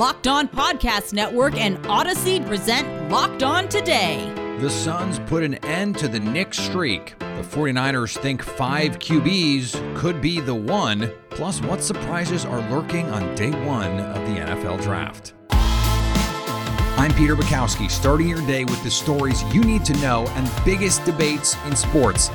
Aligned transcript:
Locked 0.00 0.28
On 0.28 0.48
Podcast 0.48 1.12
Network 1.12 1.60
and 1.60 1.76
Audacy 1.84 2.42
present 2.46 3.10
Locked 3.10 3.42
On 3.42 3.68
Today. 3.68 4.32
The 4.58 4.70
Suns 4.70 5.18
put 5.18 5.42
an 5.42 5.56
end 5.56 5.98
to 5.98 6.08
the 6.08 6.18
Knicks 6.18 6.58
streak. 6.58 7.18
The 7.18 7.42
49ers 7.42 8.16
think 8.16 8.42
five 8.42 8.98
QBs 8.98 9.94
could 9.94 10.22
be 10.22 10.40
the 10.40 10.54
one. 10.54 11.12
Plus, 11.28 11.60
what 11.60 11.82
surprises 11.82 12.46
are 12.46 12.62
lurking 12.70 13.10
on 13.10 13.34
day 13.34 13.50
one 13.66 14.00
of 14.00 14.26
the 14.26 14.40
NFL 14.40 14.80
draft? 14.80 15.34
I'm 15.50 17.12
Peter 17.12 17.36
Bukowski, 17.36 17.90
starting 17.90 18.26
your 18.26 18.40
day 18.46 18.64
with 18.64 18.82
the 18.82 18.90
stories 18.90 19.42
you 19.54 19.62
need 19.62 19.84
to 19.84 19.92
know 19.98 20.26
and 20.28 20.50
biggest 20.64 21.04
debates 21.04 21.58
in 21.66 21.76
sports. 21.76 22.30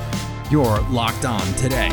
You're 0.52 0.78
locked 0.82 1.24
on 1.24 1.44
today. 1.54 1.90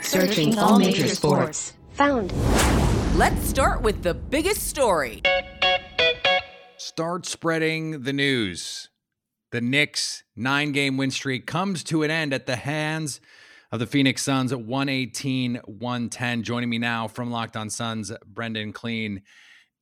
Searching 0.00 0.58
all 0.58 0.78
major 0.78 1.08
sports. 1.08 1.74
Found. 1.92 2.32
Let's 3.16 3.48
start 3.48 3.80
with 3.80 4.02
the 4.02 4.12
biggest 4.12 4.68
story. 4.68 5.22
Start 6.76 7.24
spreading 7.24 8.02
the 8.02 8.12
news. 8.12 8.90
The 9.52 9.62
Knicks' 9.62 10.22
nine 10.36 10.72
game 10.72 10.98
win 10.98 11.10
streak 11.10 11.46
comes 11.46 11.82
to 11.84 12.02
an 12.02 12.10
end 12.10 12.34
at 12.34 12.44
the 12.44 12.56
hands 12.56 13.22
of 13.72 13.78
the 13.78 13.86
Phoenix 13.86 14.22
Suns 14.22 14.52
at 14.52 14.60
118 14.60 15.62
110. 15.64 16.42
Joining 16.42 16.68
me 16.68 16.76
now 16.76 17.08
from 17.08 17.30
Locked 17.30 17.56
On 17.56 17.70
Suns, 17.70 18.12
Brendan 18.26 18.74
Kleen. 18.74 19.22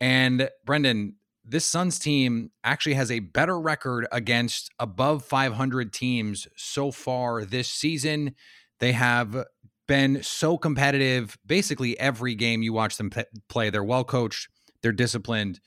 And 0.01 0.49
Brendan, 0.65 1.17
this 1.45 1.67
Suns 1.67 1.99
team 1.99 2.53
actually 2.63 2.95
has 2.95 3.11
a 3.11 3.19
better 3.19 3.59
record 3.59 4.07
against 4.13 4.71
above 4.79 5.25
500 5.25 5.93
teams 5.93 6.47
so 6.55 6.93
far 6.93 7.45
this 7.45 7.69
season. 7.69 8.37
They 8.79 8.93
have 8.93 9.45
been 9.87 10.23
so 10.23 10.57
competitive 10.57 11.37
basically 11.47 11.99
every 11.99 12.35
game 12.35 12.63
you 12.63 12.73
watch 12.73 12.97
them 12.97 13.11
play. 13.49 13.71
They're 13.71 13.85
well 13.85 14.05
coached, 14.05 14.49
they're 14.83 14.93
disciplined. 14.93 15.61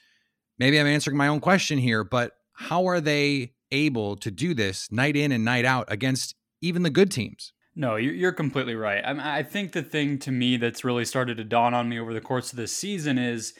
Maybe 0.60 0.80
I'm 0.80 0.88
answering 0.88 1.18
my 1.18 1.28
own 1.28 1.40
question 1.40 1.78
here, 1.78 2.04
but 2.04 2.34
how 2.54 2.88
are 2.88 3.00
they 3.00 3.54
able 3.72 4.16
to 4.18 4.32
do 4.32 4.54
this 4.54 4.92
night 4.92 5.16
in 5.16 5.32
and 5.32 5.46
night 5.46 5.66
out 5.66 5.86
against 5.92 6.36
even 6.62 6.84
the 6.84 6.90
good 6.90 7.12
teams? 7.12 7.54
No, 7.80 7.96
you're 7.96 8.32
completely 8.32 8.74
right. 8.74 9.04
I 9.06 9.44
think 9.44 9.72
the 9.72 9.84
thing 9.84 10.18
to 10.20 10.32
me 10.32 10.58
that's 10.58 10.84
really 10.84 11.06
started 11.06 11.38
to 11.38 11.44
dawn 11.44 11.76
on 11.76 11.88
me 11.88 12.00
over 12.00 12.12
the 12.12 12.22
course 12.22 12.52
of 12.52 12.58
this 12.58 12.74
season 12.74 13.20
is, 13.20 13.54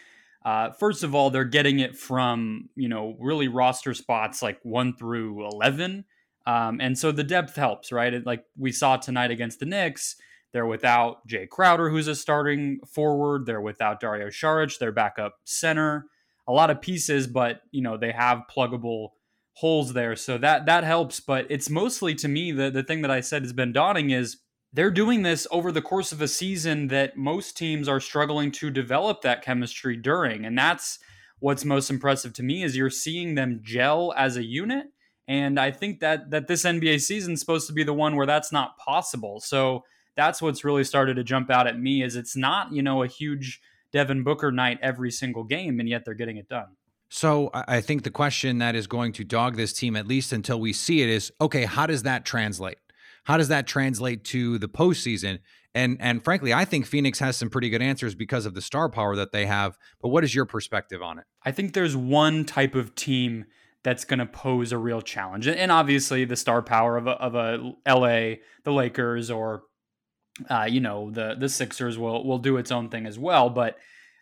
uh, 0.44 0.72
first 0.72 1.04
of 1.04 1.14
all, 1.14 1.30
they're 1.30 1.44
getting 1.44 1.80
it 1.80 1.96
from 1.96 2.70
you 2.76 2.90
know 2.90 3.16
really 3.20 3.48
roster 3.48 3.94
spots 3.94 4.42
like 4.42 4.58
one 4.64 4.96
through 4.98 5.46
eleven, 5.46 6.06
um, 6.48 6.82
and 6.82 6.98
so 6.98 7.12
the 7.12 7.24
depth 7.24 7.56
helps, 7.56 7.92
right? 7.92 8.26
Like 8.26 8.44
we 8.58 8.72
saw 8.72 8.98
tonight 8.98 9.30
against 9.30 9.60
the 9.60 9.68
Knicks, 9.68 10.16
they're 10.54 10.66
without 10.66 11.26
Jay 11.28 11.48
Crowder, 11.48 11.90
who's 11.90 12.08
a 12.08 12.16
starting 12.16 12.80
forward. 12.88 13.46
They're 13.46 13.62
without 13.62 14.00
Dario 14.00 14.28
Saric, 14.28 14.80
their 14.80 14.92
backup 14.92 15.36
center. 15.44 16.06
A 16.48 16.54
lot 16.54 16.70
of 16.70 16.82
pieces, 16.82 17.28
but 17.28 17.62
you 17.72 17.82
know 17.82 17.98
they 17.98 18.12
have 18.14 18.44
pluggable 18.56 19.10
holes 19.54 19.94
there, 19.94 20.16
so 20.16 20.38
that 20.38 20.66
that 20.66 20.84
helps. 20.84 21.20
But 21.20 21.46
it's 21.50 21.70
mostly 21.70 22.16
to 22.16 22.28
me 22.28 22.52
the 22.52 22.70
the 22.70 22.84
thing 22.84 23.02
that 23.02 23.12
I 23.12 23.20
said 23.20 23.42
has 23.42 23.54
been 23.54 23.74
dawning 23.74 24.12
is 24.12 24.38
they're 24.72 24.92
doing 24.92 25.24
this 25.24 25.46
over 25.52 25.72
the 25.72 25.82
course 25.82 26.12
of 26.12 26.22
a 26.22 26.28
season 26.28 26.88
that 26.88 27.18
most 27.18 27.58
teams 27.58 27.88
are 27.88 28.00
struggling 28.00 28.52
to 28.54 28.70
develop 28.70 29.22
that 29.22 29.42
chemistry 29.42 29.98
during, 29.98 30.46
and 30.46 30.58
that's 30.58 31.00
what's 31.40 31.66
most 31.66 31.90
impressive 31.90 32.34
to 32.34 32.44
me 32.44 32.64
is 32.64 32.76
you're 32.76 32.90
seeing 32.90 33.36
them 33.36 33.60
gel 33.62 34.14
as 34.18 34.38
a 34.38 34.44
unit. 34.44 34.88
And 35.28 35.60
I 35.60 35.72
think 35.72 36.00
that 36.00 36.32
that 36.32 36.48
this 36.48 36.64
NBA 36.64 37.02
season 37.02 37.34
is 37.34 37.42
supposed 37.42 37.68
to 37.68 37.74
be 37.74 37.84
the 37.84 37.94
one 37.94 38.16
where 38.16 38.26
that's 38.26 38.52
not 38.52 38.78
possible. 38.78 39.42
So 39.42 39.84
that's 40.18 40.42
what's 40.42 40.66
really 40.66 40.84
started 40.84 41.16
to 41.16 41.24
jump 41.24 41.50
out 41.50 41.68
at 41.68 41.80
me 41.80 42.04
is 42.04 42.16
it's 42.16 42.36
not, 42.36 42.74
you 42.74 42.82
know, 42.82 43.04
a 43.04 43.08
huge 43.08 43.62
Devin 43.94 44.24
Booker 44.24 44.52
night 44.52 44.80
every 44.82 45.12
single 45.12 45.44
game, 45.44 45.80
and 45.80 45.88
yet 45.88 46.04
they're 46.04 46.14
getting 46.14 46.38
it 46.38 46.50
done. 46.50 46.76
So 47.10 47.50
I 47.54 47.80
think 47.80 48.04
the 48.04 48.12
question 48.12 48.58
that 48.58 48.76
is 48.76 48.86
going 48.86 49.14
to 49.14 49.24
dog 49.24 49.56
this 49.56 49.72
team, 49.72 49.96
at 49.96 50.08
least 50.08 50.34
until 50.34 50.60
we 50.60 50.74
see 50.74 51.02
it, 51.02 51.08
is 51.08 51.32
okay, 51.40 51.64
how 51.64 51.88
does 51.88 52.04
that 52.04 52.26
translate? 52.26 52.78
How 53.24 53.38
does 53.38 53.48
that 53.48 53.66
translate 53.66 54.26
to 54.26 54.58
the 54.58 54.68
postseason? 54.68 55.40
And 55.74 55.98
and 56.02 56.24
frankly, 56.24 56.54
I 56.54 56.66
think 56.66 56.86
Phoenix 56.86 57.20
has 57.20 57.38
some 57.38 57.50
pretty 57.50 57.70
good 57.70 57.82
answers 57.82 58.14
because 58.14 58.46
of 58.46 58.56
the 58.56 58.62
star 58.62 58.90
power 58.90 59.16
that 59.16 59.32
they 59.32 59.46
have. 59.46 59.78
But 60.02 60.10
what 60.10 60.24
is 60.24 60.36
your 60.36 60.46
perspective 60.46 61.02
on 61.02 61.20
it? 61.20 61.26
I 61.44 61.52
think 61.52 61.74
there's 61.74 61.96
one 61.96 62.44
type 62.44 62.76
of 62.76 62.94
team 62.96 63.46
that's 63.84 64.04
going 64.04 64.20
to 64.20 64.26
pose 64.26 64.74
a 64.74 64.78
real 64.78 65.02
challenge, 65.02 65.48
and 65.48 65.72
obviously 65.72 66.26
the 66.26 66.36
star 66.36 66.62
power 66.62 66.98
of 66.98 67.08
a, 67.08 67.12
of 67.12 67.36
a 67.36 67.74
LA, 67.88 68.42
the 68.66 68.74
Lakers, 68.74 69.32
or 69.32 69.64
uh, 70.50 70.68
you 70.70 70.80
know, 70.80 71.10
the 71.12 71.36
the 71.38 71.50
Sixers 71.50 71.98
will 71.98 72.24
will 72.26 72.40
do 72.40 72.58
its 72.58 72.72
own 72.72 72.90
thing 72.90 73.06
as 73.06 73.18
well. 73.18 73.50
But 73.50 73.78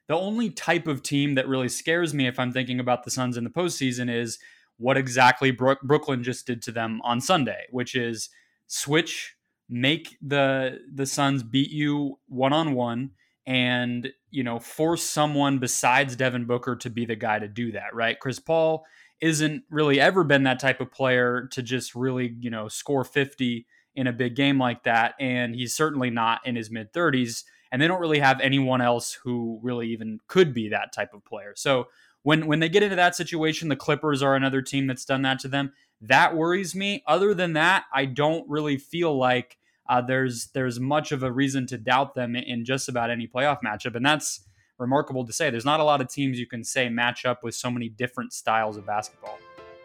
the 0.08 0.16
only 0.16 0.50
type 0.50 0.88
of 0.88 1.04
team 1.04 1.36
that 1.36 1.48
really 1.48 1.70
scares 1.70 2.14
me 2.14 2.28
if 2.28 2.40
I'm 2.40 2.52
thinking 2.52 2.80
about 2.80 3.04
the 3.04 3.12
Suns 3.12 3.38
in 3.38 3.44
the 3.44 3.50
postseason 3.50 4.14
is 4.14 4.38
what 4.78 4.98
exactly 4.98 5.52
Bro- 5.52 5.78
Brooklyn 5.84 6.24
just 6.24 6.46
did 6.46 6.62
to 6.64 6.72
them 6.72 7.02
on 7.04 7.22
Sunday, 7.22 7.64
which 7.72 7.96
is 7.96 8.30
switch, 8.68 9.36
make 9.70 10.18
the 10.22 10.80
the 10.94 11.06
Suns 11.06 11.44
beat 11.44 11.72
you 11.72 12.20
one 12.28 12.54
on 12.54 12.74
one, 12.74 13.12
and 13.46 14.12
you 14.32 14.44
know 14.44 14.60
force 14.60 15.04
someone 15.04 15.60
besides 15.60 16.16
Devin 16.16 16.46
Booker 16.46 16.76
to 16.78 16.90
be 16.90 17.06
the 17.06 17.16
guy 17.16 17.40
to 17.40 17.48
do 17.48 17.72
that. 17.72 17.94
Right, 17.94 18.20
Chris 18.20 18.40
Paul 18.40 18.86
isn't 19.22 19.64
really 19.70 20.00
ever 20.00 20.24
been 20.24 20.44
that 20.44 20.60
type 20.60 20.82
of 20.82 20.92
player 20.92 21.48
to 21.52 21.64
just 21.64 21.96
really 21.96 22.36
you 22.40 22.50
know 22.50 22.68
score 22.68 23.04
50 23.04 23.66
in 23.96 24.08
a 24.08 24.14
big 24.14 24.36
game 24.36 24.60
like 24.60 24.84
that. 24.84 25.16
And 25.20 25.56
he's 25.56 25.74
certainly 25.74 26.10
not 26.10 26.46
in 26.46 26.56
his 26.56 26.70
mid 26.70 26.94
30s. 26.94 27.44
And 27.72 27.82
they 27.82 27.88
don't 27.88 28.00
really 28.00 28.20
have 28.20 28.40
anyone 28.42 28.82
else 28.82 29.14
who 29.14 29.60
really 29.62 29.90
even 29.90 30.20
could 30.28 30.54
be 30.54 30.70
that 30.70 30.94
type 30.94 31.14
of 31.14 31.26
player. 31.26 31.54
So 31.56 31.88
when 32.26 32.48
when 32.48 32.60
they 32.60 32.70
get 32.70 32.84
into 32.84 32.96
that 32.96 33.16
situation, 33.16 33.70
the 33.70 33.76
Clippers 33.76 34.24
are 34.24 34.36
another 34.36 34.62
team 34.62 34.88
that's 34.88 35.06
done 35.06 35.22
that 35.22 35.40
to 35.40 35.48
them. 35.48 35.74
That 36.02 36.36
worries 36.36 36.74
me. 36.74 37.04
Other 37.08 37.34
than 37.34 37.54
that, 37.54 37.86
I 37.94 38.06
don't 38.06 38.50
really 38.50 38.78
feel 38.78 39.16
like 39.16 39.58
uh, 39.88 40.02
there's 40.02 40.48
there's 40.48 40.80
much 40.80 41.12
of 41.12 41.22
a 41.22 41.32
reason 41.32 41.68
to 41.68 41.78
doubt 41.78 42.16
them 42.16 42.36
in 42.36 42.66
just 42.66 42.90
about 42.90 43.12
any 43.12 43.28
playoff 43.28 43.60
matchup, 43.64 43.96
and 43.96 44.06
that's 44.06 44.42
remarkable 44.80 45.26
to 45.26 45.34
say. 45.34 45.50
There's 45.50 45.66
not 45.66 45.80
a 45.80 45.84
lot 45.84 46.02
of 46.02 46.10
teams 46.10 46.40
you 46.40 46.48
can 46.48 46.64
say 46.64 46.90
match 46.90 47.26
up 47.26 47.44
with 47.44 47.54
so 47.54 47.70
many 47.70 47.90
different 47.90 48.34
styles 48.34 48.76
of 48.76 48.86
basketball. 48.86 49.38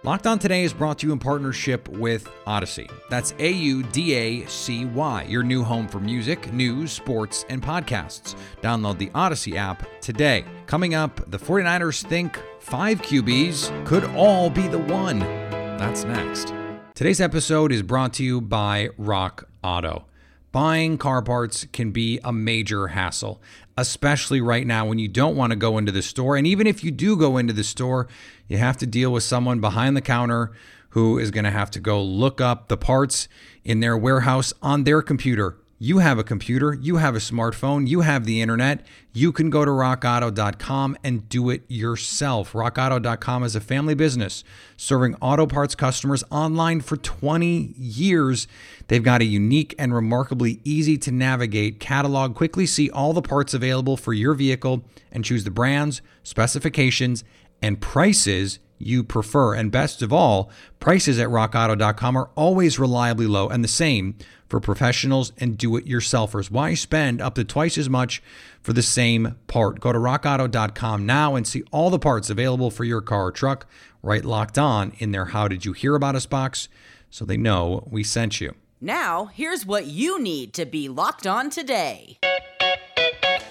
Locked 0.02 0.26
On 0.26 0.38
Today 0.38 0.64
is 0.64 0.72
brought 0.72 0.98
to 1.00 1.06
you 1.06 1.12
in 1.12 1.18
partnership 1.18 1.86
with 1.90 2.26
Audacy. 2.46 2.90
That's 3.10 3.34
A 3.38 3.50
U 3.50 3.82
D 3.82 4.14
A 4.14 4.46
C 4.46 4.86
Y, 4.86 5.24
your 5.24 5.42
new 5.42 5.62
home 5.62 5.86
for 5.86 6.00
music, 6.00 6.50
news, 6.54 6.90
sports, 6.90 7.44
and 7.50 7.62
podcasts. 7.62 8.34
Download 8.62 8.96
the 8.96 9.08
Audacy 9.08 9.56
app 9.56 9.86
today. 10.00 10.46
Coming 10.64 10.94
up, 10.94 11.30
the 11.30 11.38
49ers 11.38 12.02
think 12.02 12.40
five 12.60 13.02
QBs 13.02 13.84
could 13.84 14.04
all 14.16 14.48
be 14.48 14.68
the 14.68 14.78
one. 14.78 15.18
That's 15.18 16.04
next. 16.04 16.54
Today's 16.94 17.20
episode 17.20 17.70
is 17.70 17.82
brought 17.82 18.14
to 18.14 18.24
you 18.24 18.40
by 18.40 18.88
Rock 18.96 19.50
Auto. 19.62 20.06
Buying 20.52 20.98
car 20.98 21.22
parts 21.22 21.64
can 21.72 21.92
be 21.92 22.18
a 22.24 22.32
major 22.32 22.88
hassle, 22.88 23.40
especially 23.76 24.40
right 24.40 24.66
now 24.66 24.84
when 24.84 24.98
you 24.98 25.06
don't 25.06 25.36
want 25.36 25.52
to 25.52 25.56
go 25.56 25.78
into 25.78 25.92
the 25.92 26.02
store. 26.02 26.36
And 26.36 26.44
even 26.44 26.66
if 26.66 26.82
you 26.82 26.90
do 26.90 27.16
go 27.16 27.36
into 27.36 27.52
the 27.52 27.62
store, 27.62 28.08
you 28.48 28.58
have 28.58 28.76
to 28.78 28.86
deal 28.86 29.12
with 29.12 29.22
someone 29.22 29.60
behind 29.60 29.96
the 29.96 30.00
counter 30.00 30.50
who 30.90 31.18
is 31.20 31.30
going 31.30 31.44
to 31.44 31.52
have 31.52 31.70
to 31.70 31.80
go 31.80 32.02
look 32.02 32.40
up 32.40 32.66
the 32.66 32.76
parts 32.76 33.28
in 33.62 33.78
their 33.78 33.96
warehouse 33.96 34.52
on 34.60 34.82
their 34.82 35.02
computer. 35.02 35.56
You 35.82 35.96
have 35.96 36.18
a 36.18 36.24
computer, 36.24 36.74
you 36.74 36.98
have 36.98 37.14
a 37.14 37.20
smartphone, 37.20 37.88
you 37.88 38.02
have 38.02 38.26
the 38.26 38.42
internet. 38.42 38.84
You 39.14 39.32
can 39.32 39.48
go 39.48 39.64
to 39.64 39.70
rockauto.com 39.70 40.98
and 41.02 41.26
do 41.30 41.48
it 41.48 41.62
yourself. 41.68 42.52
Rockauto.com 42.52 43.44
is 43.44 43.56
a 43.56 43.62
family 43.62 43.94
business 43.94 44.44
serving 44.76 45.14
auto 45.22 45.46
parts 45.46 45.74
customers 45.74 46.22
online 46.30 46.82
for 46.82 46.98
20 46.98 47.72
years. 47.78 48.46
They've 48.88 49.02
got 49.02 49.22
a 49.22 49.24
unique 49.24 49.74
and 49.78 49.94
remarkably 49.94 50.60
easy 50.64 50.98
to 50.98 51.10
navigate 51.10 51.80
catalog. 51.80 52.34
Quickly 52.34 52.66
see 52.66 52.90
all 52.90 53.14
the 53.14 53.22
parts 53.22 53.54
available 53.54 53.96
for 53.96 54.12
your 54.12 54.34
vehicle 54.34 54.84
and 55.10 55.24
choose 55.24 55.44
the 55.44 55.50
brands, 55.50 56.02
specifications, 56.22 57.24
and 57.62 57.80
prices 57.80 58.58
you 58.80 59.04
prefer. 59.04 59.54
And 59.54 59.70
best 59.70 60.02
of 60.02 60.12
all, 60.12 60.50
prices 60.80 61.18
at 61.18 61.28
rockauto.com 61.28 62.16
are 62.16 62.30
always 62.34 62.78
reliably 62.78 63.26
low 63.26 63.48
and 63.48 63.62
the 63.62 63.68
same 63.68 64.16
for 64.48 64.58
professionals 64.58 65.32
and 65.38 65.56
do 65.56 65.76
it 65.76 65.86
yourselfers. 65.86 66.50
Why 66.50 66.74
spend 66.74 67.20
up 67.20 67.34
to 67.36 67.44
twice 67.44 67.78
as 67.78 67.88
much 67.88 68.22
for 68.62 68.72
the 68.72 68.82
same 68.82 69.36
part? 69.46 69.80
Go 69.80 69.92
to 69.92 69.98
rockauto.com 69.98 71.06
now 71.06 71.36
and 71.36 71.46
see 71.46 71.62
all 71.70 71.90
the 71.90 71.98
parts 71.98 72.30
available 72.30 72.70
for 72.70 72.84
your 72.84 73.00
car 73.00 73.26
or 73.26 73.32
truck 73.32 73.66
right 74.02 74.24
locked 74.24 74.58
on 74.58 74.92
in 74.98 75.12
their 75.12 75.26
How 75.26 75.46
Did 75.46 75.64
You 75.64 75.72
Hear 75.72 75.94
About 75.94 76.16
Us 76.16 76.26
box 76.26 76.68
so 77.10 77.24
they 77.24 77.36
know 77.36 77.86
we 77.90 78.02
sent 78.02 78.40
you. 78.40 78.54
Now, 78.80 79.26
here's 79.26 79.66
what 79.66 79.86
you 79.86 80.20
need 80.20 80.54
to 80.54 80.64
be 80.64 80.88
locked 80.88 81.26
on 81.26 81.50
today. 81.50 82.18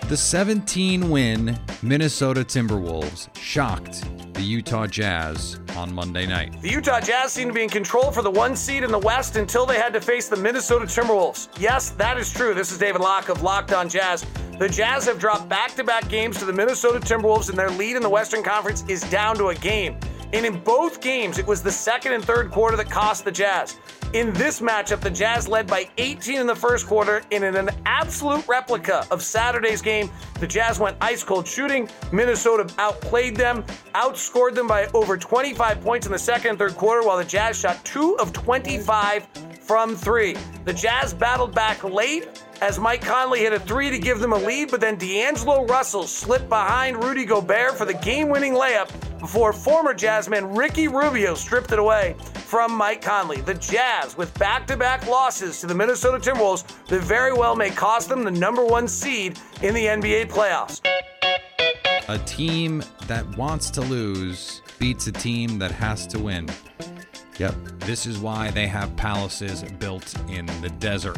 The 0.08 0.18
17 0.18 1.12
win 1.12 1.60
Minnesota 1.84 2.44
Timberwolves 2.44 3.36
shocked 3.38 4.04
the 4.39 4.45
Utah 4.45 4.88
Jazz 4.88 5.59
on 5.75 5.94
Monday 5.94 6.25
night. 6.25 6.62
The 6.62 6.69
Utah 6.69 7.01
Jazz 7.01 7.33
seemed 7.33 7.50
to 7.50 7.53
be 7.53 7.62
in 7.62 7.68
control 7.68 8.09
for 8.09 8.21
the 8.21 8.31
one 8.31 8.56
seed 8.56 8.86
in 8.86 8.91
the 8.91 9.00
West 9.00 9.36
until 9.36 9.65
they 9.65 9.75
had 9.75 9.91
to 9.91 10.00
face 10.00 10.30
the 10.30 10.38
Minnesota 10.38 10.86
Timberwolves. 10.86 11.50
Yes, 11.59 11.89
that 11.91 12.18
is 12.18 12.31
true. 12.31 12.53
This 12.53 12.71
is 12.71 12.77
David 12.77 13.01
Locke 13.01 13.27
of 13.27 13.41
Locked 13.41 13.74
on 13.74 13.89
Jazz. 13.89 14.25
The 14.57 14.69
Jazz 14.69 15.06
have 15.07 15.19
dropped 15.19 15.50
back 15.50 15.75
to 15.75 15.83
back 15.83 16.07
games 16.07 16.39
to 16.39 16.45
the 16.45 16.53
Minnesota 16.53 17.00
Timberwolves, 17.00 17.50
and 17.50 17.57
their 17.57 17.69
lead 17.69 17.97
in 17.97 18.01
the 18.01 18.09
Western 18.09 18.41
Conference 18.41 18.86
is 18.88 19.01
down 19.09 19.36
to 19.39 19.47
a 19.47 19.56
game. 19.56 20.00
And 20.31 20.46
in 20.46 20.60
both 20.60 21.02
games, 21.02 21.40
it 21.40 21.48
was 21.48 21.64
the 21.64 21.72
second 21.72 22.14
and 22.14 22.24
third 22.24 22.52
quarter 22.52 22.78
that 22.78 22.90
cost 22.90 23.26
the 23.26 23.31
Jazz. 23.31 23.78
In 24.14 24.31
this 24.34 24.60
matchup, 24.60 25.02
the 25.02 25.10
Jazz 25.10 25.48
led 25.48 25.68
by 25.68 25.90
18 25.98 26.40
in 26.40 26.48
the 26.48 26.56
first 26.56 26.88
quarter, 26.88 27.22
and 27.31 27.44
in 27.44 27.56
an 27.56 27.70
absolute 27.86 28.48
replica 28.48 29.06
of 29.12 29.24
Saturday's 29.24 29.81
game, 29.81 30.10
the 30.40 30.48
Jazz 30.48 30.80
went 30.80 30.98
ice 31.02 31.24
cold 31.24 31.48
shooting. 31.48 31.90
Minnesota 32.12 32.72
outplayed 32.78 33.36
them, 33.36 33.64
outscored 33.96 34.56
them 34.56 34.68
by 34.68 34.88
over 34.94 35.18
25 35.18 35.81
points 35.81 36.06
in 36.06 36.12
the 36.12 36.20
second 36.20 36.52
and 36.52 36.60
third 36.60 36.76
quarter, 36.76 37.06
while 37.06 37.18
the 37.18 37.26
Jazz 37.26 37.60
shot 37.60 37.84
2 37.86 38.18
of 38.20 38.34
25 38.34 39.28
from 39.62 39.96
3. 39.96 40.36
The 40.66 40.74
Jazz 40.74 41.14
battled 41.14 41.54
back 41.54 41.84
late 41.84 42.44
as 42.62 42.80
Mike 42.80 43.02
Conley 43.02 43.40
hit 43.40 43.54
a 43.54 43.60
three 43.60 43.90
to 43.90 43.98
give 44.00 44.20
them 44.20 44.34
a 44.34 44.38
lead, 44.38 44.70
but 44.70 44.81
then 44.81 44.98
D'Angelo 44.98 45.66
Russell 45.66 46.04
slipped 46.04 46.50
behind 46.50 47.04
Rudy 47.04 47.26
Gobert 47.26 47.78
for 47.78 47.86
the 47.86 47.94
game 47.94 48.30
winning 48.30 48.54
layup 48.54 48.90
before 49.19 49.54
former 49.54 49.94
Jazzman 49.94 50.57
Ricky 50.57 50.88
Rubio 50.88 51.36
stripped 51.36 51.71
it 51.71 51.80
away 51.80 52.16
from 52.33 52.74
Mike 52.74 53.01
Conley. 53.01 53.42
The 53.42 53.54
Jazz, 53.54 54.18
with 54.18 54.33
back 54.39 54.66
to 54.68 54.77
back 54.77 55.06
losses 55.07 55.60
to 55.62 55.68
the 55.68 55.75
Minnesota 55.75 56.18
Timberwolves, 56.18 56.66
that 56.88 57.01
very 57.01 57.33
well 57.33 57.56
may 57.56 57.69
cost 57.69 58.10
them 58.10 58.24
the 58.24 58.31
number 58.31 58.66
one 58.66 58.88
seed 58.88 59.38
in 59.62 59.74
the 59.74 59.86
NBA 59.86 60.30
playoffs. 60.30 60.81
A 62.07 62.18
team 62.25 62.83
that 63.07 63.27
wants 63.38 63.69
to 63.71 63.81
lose 63.81 64.62
beats 64.80 65.06
a 65.07 65.12
team 65.12 65.60
that 65.60 65.71
has 65.71 66.07
to 66.07 66.18
win. 66.18 66.50
Yep, 67.39 67.56
this 67.80 68.06
is 68.06 68.18
why 68.18 68.51
they 68.51 68.68
have 68.68 68.94
palaces 68.97 69.63
built 69.80 70.13
in 70.30 70.45
the 70.62 70.68
desert. 70.80 71.18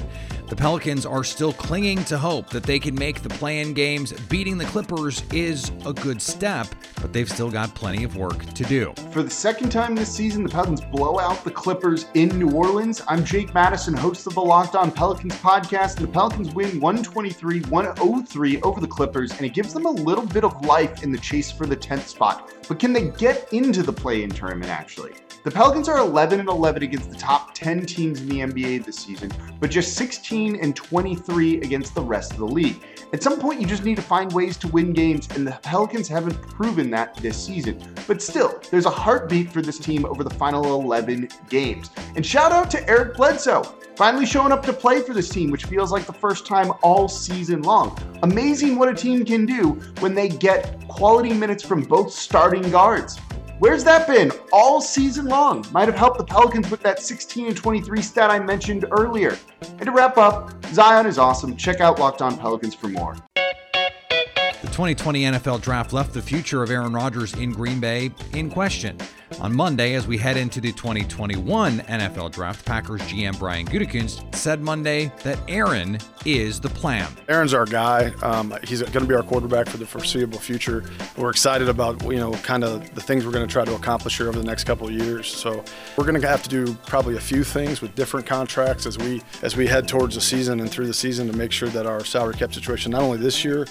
The 0.49 0.55
Pelicans 0.55 1.03
are 1.03 1.23
still 1.23 1.51
clinging 1.51 2.03
to 2.03 2.17
hope 2.17 2.51
that 2.51 2.61
they 2.61 2.77
can 2.77 2.93
make 2.93 3.23
the 3.23 3.29
play 3.29 3.59
in 3.59 3.73
games. 3.73 4.13
Beating 4.29 4.59
the 4.59 4.65
Clippers 4.65 5.23
is 5.33 5.71
a 5.83 5.93
good 5.93 6.21
step, 6.21 6.67
but 7.01 7.11
they've 7.11 7.29
still 7.29 7.49
got 7.49 7.73
plenty 7.73 8.03
of 8.03 8.17
work 8.17 8.45
to 8.53 8.63
do. 8.65 8.93
For 9.11 9.23
the 9.23 9.31
second 9.31 9.71
time 9.71 9.95
this 9.95 10.13
season, 10.13 10.43
the 10.43 10.49
Pelicans 10.49 10.81
blow 10.81 11.19
out 11.19 11.43
the 11.43 11.49
Clippers 11.49 12.05
in 12.13 12.29
New 12.37 12.51
Orleans. 12.51 13.01
I'm 13.07 13.25
Jake 13.25 13.51
Madison, 13.55 13.95
host 13.95 14.27
of 14.27 14.35
the 14.35 14.41
Locked 14.41 14.75
On 14.75 14.91
Pelicans 14.91 15.33
podcast, 15.37 15.95
the 15.95 16.07
Pelicans 16.07 16.53
win 16.53 16.79
123 16.79 17.61
103 17.61 18.61
over 18.61 18.79
the 18.79 18.87
Clippers, 18.87 19.31
and 19.31 19.41
it 19.41 19.55
gives 19.55 19.73
them 19.73 19.87
a 19.87 19.91
little 19.91 20.27
bit 20.27 20.43
of 20.43 20.63
life 20.65 21.01
in 21.01 21.11
the 21.11 21.17
chase 21.17 21.49
for 21.49 21.65
the 21.65 21.77
10th 21.77 22.07
spot. 22.07 22.51
But 22.67 22.77
can 22.77 22.93
they 22.93 23.09
get 23.09 23.51
into 23.51 23.81
the 23.81 23.93
play 23.93 24.21
in 24.21 24.29
tournament 24.29 24.69
actually? 24.69 25.13
The 25.43 25.49
Pelicans 25.49 25.89
are 25.89 25.97
11 25.97 26.39
and 26.39 26.49
11 26.49 26.83
against 26.83 27.09
the 27.09 27.15
top 27.15 27.55
10 27.55 27.87
teams 27.87 28.21
in 28.21 28.29
the 28.29 28.41
NBA 28.41 28.85
this 28.85 28.97
season, 28.97 29.31
but 29.59 29.71
just 29.71 29.95
16 29.95 30.57
and 30.57 30.75
23 30.75 31.61
against 31.61 31.95
the 31.95 32.01
rest 32.01 32.33
of 32.33 32.37
the 32.37 32.45
league. 32.45 32.79
At 33.11 33.23
some 33.23 33.39
point, 33.39 33.59
you 33.59 33.65
just 33.65 33.83
need 33.83 33.95
to 33.95 34.03
find 34.03 34.31
ways 34.33 34.55
to 34.57 34.67
win 34.67 34.93
games, 34.93 35.27
and 35.35 35.47
the 35.47 35.57
Pelicans 35.63 36.07
haven't 36.07 36.39
proven 36.43 36.91
that 36.91 37.15
this 37.15 37.43
season. 37.43 37.81
But 38.07 38.21
still, 38.21 38.61
there's 38.69 38.85
a 38.85 38.91
heartbeat 38.91 39.51
for 39.51 39.63
this 39.63 39.79
team 39.79 40.05
over 40.05 40.23
the 40.23 40.29
final 40.29 40.79
11 40.79 41.29
games. 41.49 41.89
And 42.15 42.23
shout 42.23 42.51
out 42.51 42.69
to 42.71 42.87
Eric 42.87 43.15
Bledsoe, 43.15 43.63
finally 43.95 44.27
showing 44.27 44.51
up 44.51 44.63
to 44.67 44.73
play 44.73 45.01
for 45.01 45.15
this 45.15 45.29
team, 45.29 45.49
which 45.49 45.65
feels 45.65 45.91
like 45.91 46.05
the 46.05 46.13
first 46.13 46.45
time 46.45 46.71
all 46.83 47.07
season 47.07 47.63
long. 47.63 47.97
Amazing 48.21 48.77
what 48.77 48.89
a 48.89 48.93
team 48.93 49.25
can 49.25 49.47
do 49.47 49.71
when 50.01 50.13
they 50.13 50.29
get 50.29 50.87
quality 50.87 51.33
minutes 51.33 51.63
from 51.63 51.81
both 51.81 52.13
starting 52.13 52.69
guards. 52.69 53.19
Where's 53.61 53.83
that 53.83 54.07
been 54.07 54.31
all 54.51 54.81
season 54.81 55.27
long? 55.27 55.63
Might 55.71 55.87
have 55.87 55.95
helped 55.95 56.17
the 56.17 56.23
Pelicans 56.23 56.71
with 56.71 56.81
that 56.81 56.99
16 56.99 57.45
and 57.45 57.55
23 57.55 58.01
stat 58.01 58.31
I 58.31 58.39
mentioned 58.39 58.85
earlier. 58.89 59.37
And 59.61 59.81
to 59.81 59.91
wrap 59.91 60.17
up, 60.17 60.51
Zion 60.73 61.05
is 61.05 61.19
awesome. 61.19 61.55
Check 61.55 61.79
out 61.79 61.99
Locked 61.99 62.23
On 62.23 62.35
Pelicans 62.35 62.73
for 62.73 62.87
more. 62.87 63.15
The 63.35 64.67
2020 64.67 65.25
NFL 65.25 65.61
Draft 65.61 65.93
left 65.93 66.11
the 66.11 66.23
future 66.23 66.63
of 66.63 66.71
Aaron 66.71 66.93
Rodgers 66.93 67.35
in 67.35 67.51
Green 67.51 67.79
Bay 67.79 68.09
in 68.33 68.49
question. 68.49 68.97
On 69.39 69.55
Monday, 69.55 69.95
as 69.95 70.05
we 70.05 70.17
head 70.17 70.37
into 70.37 70.59
the 70.59 70.71
2021 70.71 71.79
NFL 71.79 72.31
Draft, 72.31 72.65
Packers 72.65 73.01
GM 73.01 73.39
Brian 73.39 73.65
Gutekunst 73.65 74.35
said 74.35 74.61
Monday 74.61 75.11
that 75.23 75.39
Aaron 75.47 75.97
is 76.25 76.59
the 76.59 76.69
plan. 76.69 77.07
Aaron's 77.27 77.53
our 77.53 77.65
guy. 77.65 78.11
Um, 78.21 78.53
he's 78.63 78.81
going 78.81 78.91
to 78.91 79.07
be 79.07 79.15
our 79.15 79.23
quarterback 79.23 79.67
for 79.67 79.77
the 79.77 79.85
foreseeable 79.85 80.37
future. 80.37 80.83
We're 81.17 81.29
excited 81.29 81.69
about 81.69 82.03
you 82.03 82.17
know 82.17 82.33
kind 82.33 82.63
of 82.63 82.93
the 82.93 83.01
things 83.01 83.25
we're 83.25 83.31
going 83.31 83.47
to 83.47 83.51
try 83.51 83.65
to 83.65 83.73
accomplish 83.73 84.17
here 84.17 84.27
over 84.27 84.37
the 84.37 84.45
next 84.45 84.65
couple 84.65 84.87
of 84.87 84.93
years. 84.93 85.27
So 85.27 85.63
we're 85.97 86.05
going 86.05 86.19
to 86.21 86.27
have 86.27 86.43
to 86.43 86.49
do 86.49 86.73
probably 86.85 87.15
a 87.15 87.21
few 87.21 87.43
things 87.43 87.81
with 87.81 87.95
different 87.95 88.25
contracts 88.27 88.85
as 88.85 88.97
we 88.97 89.21
as 89.41 89.55
we 89.55 89.65
head 89.65 89.87
towards 89.87 90.15
the 90.15 90.21
season 90.21 90.59
and 90.59 90.69
through 90.69 90.87
the 90.87 90.93
season 90.93 91.27
to 91.27 91.33
make 91.33 91.51
sure 91.51 91.69
that 91.69 91.85
our 91.85 92.03
salary 92.05 92.35
cap 92.35 92.53
situation 92.53 92.91
not 92.91 93.01
only 93.01 93.17
this 93.17 93.43
year 93.43 93.65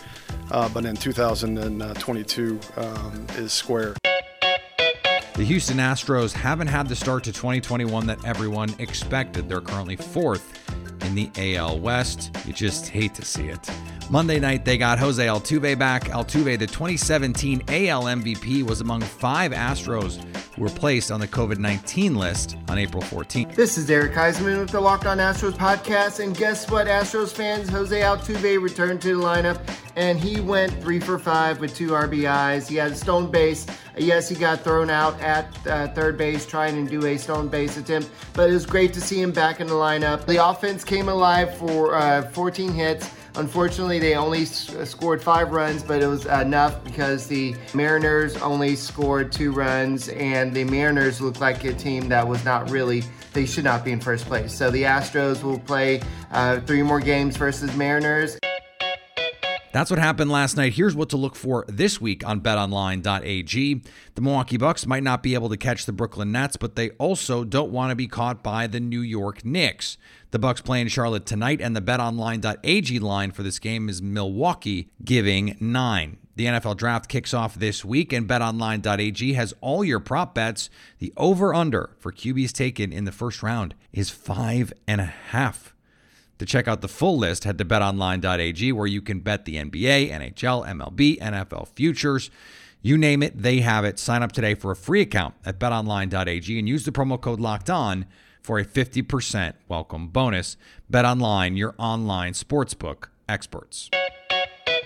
uh, 0.51 0.69
but 0.71 0.85
in 0.85 0.97
2022 0.97 2.61
um, 2.77 3.27
is 3.37 3.53
square. 3.53 3.95
The 5.41 5.47
Houston 5.47 5.79
Astros 5.79 6.35
haven't 6.35 6.67
had 6.67 6.87
the 6.87 6.95
start 6.95 7.25
to 7.25 7.33
2021 7.33 8.07
that 8.09 8.23
everyone 8.27 8.75
expected. 8.79 9.49
They're 9.49 9.63
currently 9.63 9.97
fourth 9.97 10.71
in 11.07 11.15
the 11.15 11.31
AL 11.57 11.79
West. 11.79 12.31
You 12.47 12.53
just 12.53 12.89
hate 12.89 13.15
to 13.15 13.25
see 13.25 13.49
it. 13.49 13.71
Monday 14.11 14.41
night, 14.41 14.65
they 14.65 14.77
got 14.77 14.99
Jose 14.99 15.25
Altuve 15.25 15.79
back. 15.79 16.07
Altuve, 16.07 16.59
the 16.59 16.67
2017 16.67 17.63
AL 17.69 18.03
MVP, 18.03 18.65
was 18.65 18.81
among 18.81 19.03
five 19.03 19.53
Astros 19.53 20.21
who 20.57 20.63
were 20.63 20.69
placed 20.69 21.13
on 21.13 21.21
the 21.21 21.29
COVID 21.29 21.59
19 21.59 22.17
list 22.17 22.57
on 22.69 22.77
April 22.77 23.05
14th. 23.05 23.55
This 23.55 23.79
is 23.79 23.89
Eric 23.89 24.13
Huysman 24.15 24.59
with 24.59 24.71
the 24.71 24.81
Locked 24.81 25.07
On 25.07 25.19
Astros 25.19 25.53
podcast. 25.53 26.19
And 26.19 26.37
guess 26.37 26.69
what, 26.69 26.89
Astros 26.89 27.31
fans? 27.31 27.69
Jose 27.69 28.01
Altuve 28.01 28.61
returned 28.61 29.01
to 29.03 29.17
the 29.17 29.23
lineup 29.23 29.61
and 29.95 30.19
he 30.19 30.41
went 30.41 30.73
three 30.83 30.99
for 30.99 31.17
five 31.17 31.61
with 31.61 31.77
two 31.77 31.91
RBIs. 31.91 32.67
He 32.67 32.75
had 32.75 32.91
a 32.91 32.97
stone 32.97 33.31
base. 33.31 33.65
Yes, 33.97 34.29
he 34.29 34.35
got 34.35 34.63
thrown 34.63 34.91
out 34.91 35.21
at 35.21 35.47
uh, 35.69 35.87
third 35.95 36.19
base 36.19 36.45
trying 36.47 36.85
to 36.85 36.91
do 36.91 37.07
a 37.07 37.17
stone 37.17 37.47
base 37.47 37.77
attempt, 37.77 38.11
but 38.33 38.51
it 38.51 38.55
was 38.55 38.67
great 38.67 38.93
to 38.95 39.01
see 39.01 39.23
him 39.23 39.31
back 39.31 39.61
in 39.61 39.69
the 39.69 39.75
lineup. 39.75 40.27
The 40.27 40.45
offense 40.45 40.83
came 40.83 41.09
alive 41.09 41.57
for 41.59 41.95
uh, 41.95 42.23
14 42.31 42.73
hits. 42.73 43.09
Unfortunately, 43.37 43.99
they 43.99 44.15
only 44.15 44.45
scored 44.45 45.23
five 45.23 45.53
runs, 45.53 45.83
but 45.83 46.03
it 46.03 46.07
was 46.07 46.27
enough 46.27 46.83
because 46.85 47.27
the 47.27 47.55
Mariners 47.75 48.37
only 48.39 48.77
scored 48.77 49.33
two 49.33 49.53
runs, 49.53 50.09
and 50.11 50.55
the 50.55 50.65
Mariners 50.65 51.21
looked 51.21 51.41
like 51.41 51.65
a 51.65 51.73
team 51.73 52.09
that 52.09 52.27
was 52.27 52.45
not 52.45 52.71
really, 52.71 53.05
they 53.33 53.47
should 53.47 53.65
not 53.65 53.85
be 53.85 53.93
in 53.93 54.01
first 54.01 54.27
place. 54.27 54.53
So 54.53 54.71
the 54.71 54.83
Astros 54.83 55.43
will 55.43 55.61
play 55.61 56.03
uh, 56.33 56.61
three 56.61 56.83
more 56.83 57.01
games 57.01 57.37
versus 57.37 57.75
Mariners. 57.77 58.39
That's 59.73 59.89
what 59.89 60.01
happened 60.01 60.33
last 60.33 60.57
night. 60.57 60.73
Here's 60.73 60.97
what 60.97 61.11
to 61.11 61.17
look 61.17 61.37
for 61.37 61.65
this 61.69 62.01
week 62.01 62.27
on 62.27 62.41
betonline.ag. 62.41 63.83
The 64.15 64.21
Milwaukee 64.21 64.57
Bucks 64.57 64.85
might 64.85 65.05
not 65.05 65.23
be 65.23 65.35
able 65.35 65.49
to 65.49 65.57
catch 65.57 65.87
the 65.87 65.93
Brooklyn 65.93 66.33
Nets, 66.33 66.57
but 66.57 66.75
they 66.75 66.91
also 66.91 67.45
don't 67.45 67.71
want 67.71 67.91
to 67.91 67.97
be 67.97 68.09
caught 68.09 68.43
by 68.43 68.67
the 68.67 68.81
New 68.81 69.01
York 69.01 69.45
Knicks. 69.45 69.97
The 70.33 70.41
Bucks 70.41 70.61
play 70.61 70.81
in 70.81 70.89
Charlotte 70.89 71.25
tonight, 71.25 71.61
and 71.61 71.77
the 71.77 71.81
betonline.ag 71.81 72.99
line 72.99 73.31
for 73.31 73.45
this 73.45 73.61
game 73.61 73.89
is 73.89 74.03
Milwaukee 74.03 74.91
giving 75.05 75.57
9. 75.61 76.17
The 76.35 76.47
NFL 76.47 76.77
draft 76.77 77.09
kicks 77.09 77.33
off 77.33 77.55
this 77.55 77.85
week, 77.85 78.13
and 78.13 78.29
betonline.ag 78.29 79.35
has 79.35 79.55
all 79.61 79.85
your 79.85 80.01
prop 80.01 80.35
bets. 80.35 80.69
The 80.99 81.13
over 81.17 81.55
under 81.55 81.91
for 81.99 82.11
QBs 82.11 82.53
taken 82.53 82.93
in 82.93 83.05
the 83.05 83.13
first 83.13 83.41
round 83.41 83.77
is 83.93 84.11
five 84.11 84.73
and 84.89 85.01
a 85.01 85.05
half. 85.05 85.75
To 86.41 86.47
check 86.47 86.67
out 86.67 86.81
the 86.81 86.89
full 86.89 87.19
list, 87.19 87.45
head 87.45 87.59
to 87.59 87.67
betonline.ag 87.67 88.73
where 88.73 88.87
you 88.87 89.03
can 89.03 89.21
bet 89.21 89.45
the 89.45 89.57
NBA, 89.57 90.11
NHL, 90.11 90.67
MLB, 90.67 91.19
NFL 91.19 91.69
futures. 91.69 92.31
You 92.81 92.97
name 92.97 93.23
it, 93.23 93.43
they 93.43 93.61
have 93.61 93.85
it. 93.85 93.99
Sign 93.99 94.23
up 94.23 94.33
today 94.33 94.55
for 94.55 94.71
a 94.71 94.77
free 94.77 95.03
account 95.03 95.35
at 95.45 95.59
betonline.ag 95.59 96.59
and 96.59 96.67
use 96.67 96.87
the 96.87 96.93
promo 96.93 97.21
code 97.21 97.41
locked 97.41 97.69
on 97.69 98.07
for 98.41 98.59
a 98.59 98.65
50% 98.65 99.53
welcome 99.69 100.09
bonus. 100.09 100.57
BetOnline, 100.91 101.59
your 101.59 101.75
online 101.77 102.33
sportsbook 102.33 103.09
experts. 103.29 103.91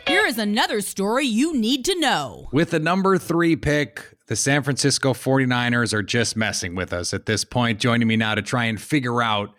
Here 0.08 0.26
is 0.26 0.38
another 0.38 0.80
story 0.80 1.24
you 1.24 1.56
need 1.56 1.84
to 1.84 1.96
know. 2.00 2.48
With 2.50 2.70
the 2.70 2.80
number 2.80 3.16
three 3.16 3.54
pick, 3.54 4.16
the 4.26 4.34
San 4.34 4.64
Francisco 4.64 5.12
49ers 5.12 5.92
are 5.92 6.02
just 6.02 6.36
messing 6.36 6.74
with 6.74 6.92
us 6.92 7.14
at 7.14 7.26
this 7.26 7.44
point. 7.44 7.78
Joining 7.78 8.08
me 8.08 8.16
now 8.16 8.34
to 8.34 8.42
try 8.42 8.64
and 8.64 8.80
figure 8.80 9.22
out 9.22 9.54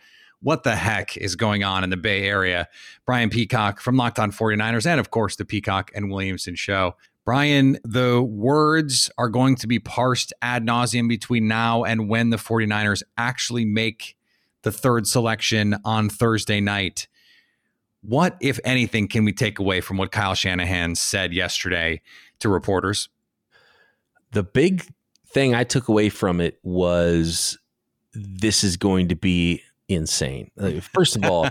what 0.46 0.62
the 0.62 0.76
heck 0.76 1.18
is 1.18 1.36
going 1.36 1.64
on 1.64 1.84
in 1.84 1.90
the 1.90 1.98
Bay 1.98 2.24
Area. 2.24 2.68
Brian 3.04 3.32
Peacock 3.32 3.82
from 3.82 3.98
Locked 3.98 4.20
On 4.20 4.32
49ers, 4.32 4.86
and 4.86 5.00
of 5.00 5.10
course, 5.10 5.38
the 5.38 5.44
Peacock 5.44 5.90
and 5.96 6.12
Williamson 6.12 6.54
show. 6.54 6.96
Brian, 7.26 7.80
the 7.84 8.22
words 8.22 9.10
are 9.18 9.28
going 9.28 9.56
to 9.56 9.66
be 9.66 9.80
parsed 9.80 10.34
ad 10.44 10.64
nauseum 10.64 11.10
between 11.10 11.48
now 11.48 11.84
and 11.84 12.08
when 12.08 12.30
the 12.30 12.38
49ers 12.38 13.02
actually 13.18 13.66
make 13.66 14.16
the 14.62 14.72
third 14.72 15.08
selection 15.08 15.78
on 15.84 16.10
Thursday 16.10 16.62
night. 16.62 17.08
What, 18.04 18.38
if 18.40 18.60
anything, 18.64 19.08
can 19.08 19.26
we 19.26 19.34
take 19.34 19.58
away 19.58 19.82
from 19.82 19.98
what 19.98 20.12
Kyle 20.12 20.36
Shanahan 20.36 20.94
said 20.94 21.34
yesterday 21.34 22.04
to 22.38 22.50
reporters? 22.50 23.10
The 24.32 24.44
big 24.44 24.86
thing 25.28 25.56
I 25.56 25.64
took 25.64 25.88
away 25.88 26.10
from 26.10 26.40
it 26.40 26.60
was 26.62 27.58
this 28.14 28.64
is 28.64 28.78
going 28.78 29.08
to 29.08 29.16
be 29.16 29.64
insane. 29.88 30.52
First 30.94 31.16
of 31.16 31.26
all, 31.26 31.48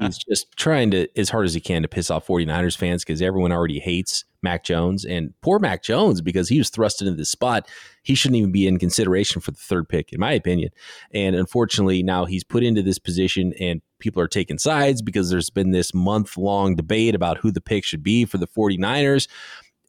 he's 0.00 0.18
just 0.28 0.56
trying 0.56 0.90
to 0.92 1.08
as 1.18 1.28
hard 1.28 1.44
as 1.44 1.54
he 1.54 1.60
can 1.60 1.82
to 1.82 1.88
piss 1.88 2.10
off 2.10 2.26
49ers 2.26 2.76
fans 2.76 3.04
because 3.04 3.20
everyone 3.20 3.52
already 3.52 3.78
hates 3.78 4.24
Mac 4.42 4.62
Jones 4.62 5.04
and 5.04 5.32
poor 5.40 5.58
Mac 5.58 5.82
Jones 5.82 6.20
because 6.20 6.48
he 6.48 6.58
was 6.58 6.70
thrust 6.70 7.00
into 7.00 7.14
this 7.14 7.30
spot. 7.30 7.68
He 8.02 8.14
shouldn't 8.14 8.36
even 8.36 8.52
be 8.52 8.66
in 8.66 8.78
consideration 8.78 9.40
for 9.40 9.50
the 9.50 9.58
third 9.58 9.88
pick, 9.88 10.12
in 10.12 10.20
my 10.20 10.32
opinion. 10.32 10.70
And 11.12 11.34
unfortunately, 11.34 12.02
now 12.02 12.26
he's 12.26 12.44
put 12.44 12.62
into 12.62 12.82
this 12.82 12.98
position 12.98 13.52
and 13.58 13.80
people 13.98 14.22
are 14.22 14.28
taking 14.28 14.58
sides 14.58 15.02
because 15.02 15.30
there's 15.30 15.50
been 15.50 15.70
this 15.70 15.94
month 15.94 16.36
long 16.36 16.76
debate 16.76 17.14
about 17.14 17.38
who 17.38 17.50
the 17.50 17.60
pick 17.60 17.84
should 17.84 18.02
be 18.02 18.24
for 18.24 18.38
the 18.38 18.46
49ers. 18.46 19.28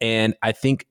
And 0.01 0.35
I 0.41 0.51
think 0.51 0.87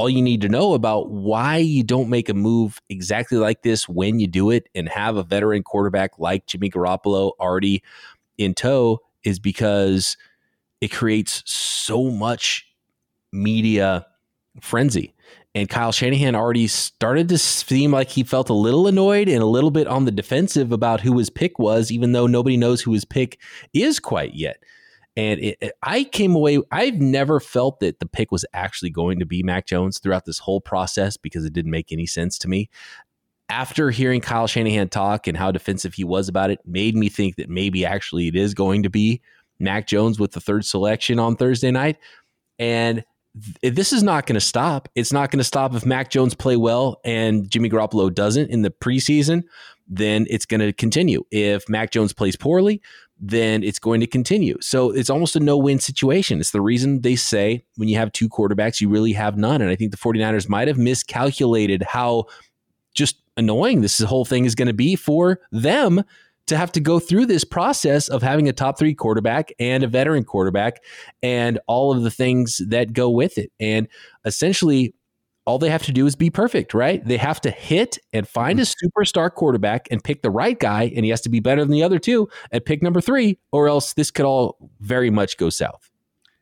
all 0.00 0.08
you 0.08 0.22
need 0.22 0.40
to 0.40 0.48
know 0.48 0.72
about 0.72 1.10
why 1.10 1.58
you 1.58 1.82
don't 1.82 2.08
make 2.08 2.30
a 2.30 2.34
move 2.34 2.80
exactly 2.88 3.36
like 3.36 3.60
this 3.60 3.86
when 3.86 4.18
you 4.18 4.26
do 4.26 4.48
it 4.48 4.66
and 4.74 4.88
have 4.88 5.16
a 5.16 5.22
veteran 5.22 5.62
quarterback 5.62 6.18
like 6.18 6.46
Jimmy 6.46 6.70
Garoppolo 6.70 7.32
already 7.38 7.82
in 8.38 8.54
tow 8.54 9.00
is 9.24 9.38
because 9.38 10.16
it 10.80 10.88
creates 10.88 11.42
so 11.44 12.04
much 12.04 12.66
media 13.30 14.06
frenzy. 14.62 15.14
And 15.54 15.68
Kyle 15.68 15.92
Shanahan 15.92 16.34
already 16.34 16.66
started 16.66 17.28
to 17.28 17.36
seem 17.36 17.92
like 17.92 18.08
he 18.08 18.22
felt 18.22 18.48
a 18.48 18.54
little 18.54 18.86
annoyed 18.86 19.28
and 19.28 19.42
a 19.42 19.46
little 19.46 19.70
bit 19.70 19.86
on 19.86 20.06
the 20.06 20.12
defensive 20.12 20.72
about 20.72 21.02
who 21.02 21.18
his 21.18 21.28
pick 21.28 21.58
was, 21.58 21.92
even 21.92 22.12
though 22.12 22.26
nobody 22.26 22.56
knows 22.56 22.80
who 22.80 22.94
his 22.94 23.04
pick 23.04 23.38
is 23.74 24.00
quite 24.00 24.32
yet. 24.32 24.62
And 25.16 25.40
it, 25.40 25.58
it, 25.60 25.72
I 25.82 26.04
came 26.04 26.34
away, 26.34 26.60
I've 26.70 27.00
never 27.00 27.40
felt 27.40 27.80
that 27.80 27.98
the 27.98 28.06
pick 28.06 28.30
was 28.30 28.44
actually 28.52 28.90
going 28.90 29.18
to 29.18 29.26
be 29.26 29.42
Mac 29.42 29.66
Jones 29.66 29.98
throughout 29.98 30.24
this 30.24 30.38
whole 30.38 30.60
process 30.60 31.16
because 31.16 31.44
it 31.44 31.52
didn't 31.52 31.72
make 31.72 31.92
any 31.92 32.06
sense 32.06 32.38
to 32.38 32.48
me. 32.48 32.70
After 33.48 33.90
hearing 33.90 34.20
Kyle 34.20 34.46
Shanahan 34.46 34.88
talk 34.88 35.26
and 35.26 35.36
how 35.36 35.50
defensive 35.50 35.94
he 35.94 36.04
was 36.04 36.28
about 36.28 36.50
it, 36.50 36.60
made 36.64 36.94
me 36.94 37.08
think 37.08 37.36
that 37.36 37.50
maybe 37.50 37.84
actually 37.84 38.28
it 38.28 38.36
is 38.36 38.54
going 38.54 38.84
to 38.84 38.90
be 38.90 39.20
Mac 39.58 39.88
Jones 39.88 40.20
with 40.20 40.32
the 40.32 40.40
third 40.40 40.64
selection 40.64 41.18
on 41.18 41.34
Thursday 41.34 41.72
night. 41.72 41.98
And 42.60 43.04
th- 43.60 43.74
this 43.74 43.92
is 43.92 44.04
not 44.04 44.26
going 44.26 44.34
to 44.34 44.40
stop. 44.40 44.88
It's 44.94 45.12
not 45.12 45.32
going 45.32 45.38
to 45.38 45.44
stop 45.44 45.74
if 45.74 45.84
Mac 45.84 46.10
Jones 46.10 46.34
play 46.34 46.56
well 46.56 47.00
and 47.04 47.50
Jimmy 47.50 47.68
Garoppolo 47.68 48.14
doesn't 48.14 48.50
in 48.50 48.62
the 48.62 48.70
preseason. 48.70 49.42
Then 49.88 50.26
it's 50.30 50.46
going 50.46 50.60
to 50.60 50.72
continue. 50.72 51.24
If 51.32 51.68
Mac 51.68 51.90
Jones 51.90 52.12
plays 52.12 52.36
poorly, 52.36 52.80
then 53.20 53.62
it's 53.62 53.78
going 53.78 54.00
to 54.00 54.06
continue. 54.06 54.56
So 54.60 54.90
it's 54.90 55.10
almost 55.10 55.36
a 55.36 55.40
no 55.40 55.56
win 55.56 55.78
situation. 55.78 56.40
It's 56.40 56.52
the 56.52 56.60
reason 56.62 57.02
they 57.02 57.16
say 57.16 57.64
when 57.76 57.88
you 57.88 57.96
have 57.96 58.12
two 58.12 58.28
quarterbacks, 58.28 58.80
you 58.80 58.88
really 58.88 59.12
have 59.12 59.36
none. 59.36 59.60
And 59.60 59.70
I 59.70 59.76
think 59.76 59.90
the 59.90 59.98
49ers 59.98 60.48
might 60.48 60.68
have 60.68 60.78
miscalculated 60.78 61.82
how 61.82 62.24
just 62.94 63.22
annoying 63.36 63.82
this 63.82 63.98
whole 64.00 64.24
thing 64.24 64.46
is 64.46 64.54
going 64.54 64.68
to 64.68 64.74
be 64.74 64.96
for 64.96 65.40
them 65.52 66.02
to 66.46 66.56
have 66.56 66.72
to 66.72 66.80
go 66.80 66.98
through 66.98 67.26
this 67.26 67.44
process 67.44 68.08
of 68.08 68.22
having 68.22 68.48
a 68.48 68.52
top 68.52 68.78
three 68.78 68.94
quarterback 68.94 69.52
and 69.60 69.84
a 69.84 69.86
veteran 69.86 70.24
quarterback 70.24 70.82
and 71.22 71.60
all 71.68 71.92
of 71.92 72.02
the 72.02 72.10
things 72.10 72.60
that 72.68 72.92
go 72.92 73.08
with 73.08 73.38
it. 73.38 73.52
And 73.60 73.86
essentially, 74.24 74.94
all 75.46 75.58
they 75.58 75.70
have 75.70 75.82
to 75.84 75.92
do 75.92 76.06
is 76.06 76.16
be 76.16 76.30
perfect, 76.30 76.74
right? 76.74 77.04
They 77.04 77.16
have 77.16 77.40
to 77.42 77.50
hit 77.50 77.98
and 78.12 78.28
find 78.28 78.58
mm-hmm. 78.58 78.86
a 78.86 79.04
superstar 79.04 79.32
quarterback 79.32 79.88
and 79.90 80.02
pick 80.02 80.22
the 80.22 80.30
right 80.30 80.58
guy, 80.58 80.92
and 80.94 81.04
he 81.04 81.10
has 81.10 81.20
to 81.22 81.28
be 81.28 81.40
better 81.40 81.62
than 81.62 81.72
the 81.72 81.82
other 81.82 81.98
two 81.98 82.28
at 82.52 82.64
pick 82.64 82.82
number 82.82 83.00
three, 83.00 83.38
or 83.52 83.68
else 83.68 83.94
this 83.94 84.10
could 84.10 84.26
all 84.26 84.70
very 84.80 85.10
much 85.10 85.36
go 85.36 85.50
south. 85.50 85.90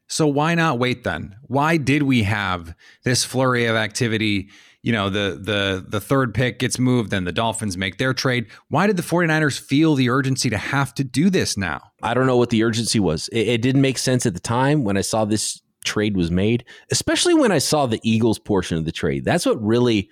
So 0.09 0.27
why 0.27 0.55
not 0.55 0.79
wait 0.79 1.05
then? 1.05 1.37
Why 1.43 1.77
did 1.77 2.03
we 2.03 2.23
have 2.23 2.75
this 3.05 3.25
flurry 3.25 3.67
of 3.67 3.77
activity? 3.77 4.49
You 4.83 4.93
know, 4.93 5.11
the 5.11 5.39
the 5.41 5.85
the 5.87 6.01
third 6.01 6.35
pick 6.35 6.59
gets 6.61 6.79
moved, 6.79 7.11
then 7.11 7.25
the 7.25 7.33
Dolphins 7.33 7.77
make 7.77 7.99
their 7.99 8.15
trade. 8.15 8.47
Why 8.69 8.87
did 8.87 8.97
the 8.97 9.03
49ers 9.03 9.61
feel 9.61 9.95
the 9.95 10.09
urgency 10.09 10.49
to 10.49 10.57
have 10.57 10.95
to 10.95 11.05
do 11.05 11.29
this 11.29 11.59
now? 11.59 11.93
I 12.03 12.15
don't 12.15 12.27
know 12.27 12.39
what 12.39 12.51
the 12.51 12.65
urgency 12.65 12.99
was. 12.99 13.29
It, 13.29 13.49
it 13.49 13.63
didn't 13.63 13.83
make 13.83 13.99
sense 13.99 14.25
at 14.25 14.33
the 14.33 14.41
time 14.41 14.85
when 14.85 14.97
I 14.97 15.03
saw 15.03 15.27
this 15.27 15.61
trade 15.89 16.17
was 16.17 16.31
made, 16.31 16.65
especially 16.91 17.35
when 17.35 17.51
I 17.51 17.59
saw 17.59 17.87
the 17.87 18.01
Eagles 18.03 18.39
portion 18.39 18.77
of 18.77 18.85
the 18.85 18.93
trade. 18.93 19.25
That's 19.25 19.47
what 19.47 19.63
really 19.63 20.11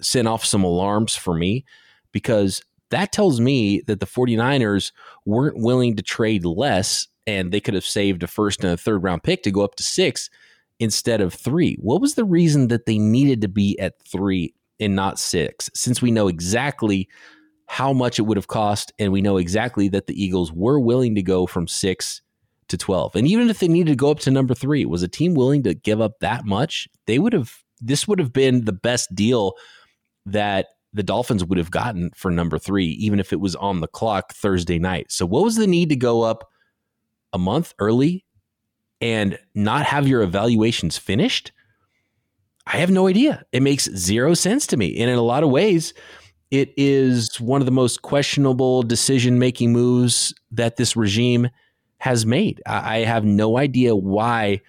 sent 0.00 0.28
off 0.28 0.44
some 0.44 0.64
alarms 0.64 1.14
for 1.14 1.34
me 1.34 1.64
because 2.12 2.62
that 2.90 3.12
tells 3.12 3.40
me 3.40 3.80
that 3.86 4.00
the 4.00 4.06
49ers 4.06 4.92
weren't 5.24 5.58
willing 5.58 5.96
to 5.96 6.02
trade 6.02 6.44
less 6.44 7.08
and 7.26 7.52
they 7.52 7.60
could 7.60 7.74
have 7.74 7.84
saved 7.84 8.22
a 8.22 8.26
first 8.26 8.62
and 8.62 8.72
a 8.72 8.76
third 8.76 9.02
round 9.02 9.22
pick 9.22 9.42
to 9.44 9.50
go 9.50 9.62
up 9.62 9.76
to 9.76 9.82
six 9.82 10.28
instead 10.78 11.20
of 11.20 11.32
three. 11.32 11.76
What 11.80 12.00
was 12.00 12.14
the 12.14 12.24
reason 12.24 12.68
that 12.68 12.86
they 12.86 12.98
needed 12.98 13.40
to 13.42 13.48
be 13.48 13.78
at 13.78 14.02
three 14.02 14.54
and 14.80 14.94
not 14.94 15.18
six? 15.18 15.70
Since 15.74 16.02
we 16.02 16.10
know 16.10 16.28
exactly 16.28 17.08
how 17.66 17.92
much 17.92 18.18
it 18.18 18.22
would 18.22 18.36
have 18.36 18.48
cost, 18.48 18.92
and 18.98 19.10
we 19.10 19.22
know 19.22 19.38
exactly 19.38 19.88
that 19.88 20.06
the 20.06 20.22
Eagles 20.22 20.52
were 20.52 20.78
willing 20.78 21.14
to 21.14 21.22
go 21.22 21.46
from 21.46 21.66
six 21.66 22.20
to 22.68 22.76
12. 22.76 23.16
And 23.16 23.26
even 23.26 23.50
if 23.50 23.58
they 23.58 23.68
needed 23.68 23.92
to 23.92 23.96
go 23.96 24.10
up 24.10 24.20
to 24.20 24.30
number 24.30 24.54
three, 24.54 24.84
was 24.84 25.02
a 25.02 25.08
team 25.08 25.34
willing 25.34 25.62
to 25.64 25.74
give 25.74 26.00
up 26.00 26.20
that 26.20 26.44
much? 26.44 26.88
They 27.06 27.18
would 27.18 27.32
have, 27.32 27.52
this 27.80 28.08
would 28.08 28.18
have 28.18 28.32
been 28.32 28.64
the 28.64 28.72
best 28.72 29.14
deal 29.14 29.54
that 30.26 30.66
the 30.92 31.02
Dolphins 31.02 31.44
would 31.44 31.58
have 31.58 31.70
gotten 31.70 32.10
for 32.14 32.30
number 32.30 32.58
three, 32.58 32.86
even 32.86 33.18
if 33.18 33.32
it 33.32 33.40
was 33.40 33.56
on 33.56 33.80
the 33.80 33.88
clock 33.88 34.32
Thursday 34.32 34.78
night. 34.78 35.10
So, 35.10 35.26
what 35.26 35.42
was 35.42 35.56
the 35.56 35.66
need 35.66 35.88
to 35.88 35.96
go 35.96 36.22
up 36.22 36.48
a 37.32 37.38
month 37.38 37.74
early 37.80 38.24
and 39.00 39.38
not 39.54 39.84
have 39.86 40.06
your 40.06 40.22
evaluations 40.22 40.96
finished? 40.96 41.52
I 42.66 42.78
have 42.78 42.90
no 42.90 43.08
idea. 43.08 43.44
It 43.52 43.62
makes 43.62 43.90
zero 43.94 44.34
sense 44.34 44.66
to 44.68 44.76
me. 44.76 44.98
And 44.98 45.10
in 45.10 45.18
a 45.18 45.22
lot 45.22 45.42
of 45.42 45.50
ways, 45.50 45.92
it 46.50 46.72
is 46.76 47.40
one 47.40 47.60
of 47.60 47.66
the 47.66 47.72
most 47.72 48.02
questionable 48.02 48.84
decision 48.84 49.38
making 49.38 49.72
moves 49.72 50.32
that 50.52 50.76
this 50.76 50.96
regime 50.96 51.48
has 52.04 52.26
made. 52.26 52.60
I 52.66 52.98
have 52.98 53.24
no 53.24 53.56
idea 53.56 53.96
why 53.96 54.60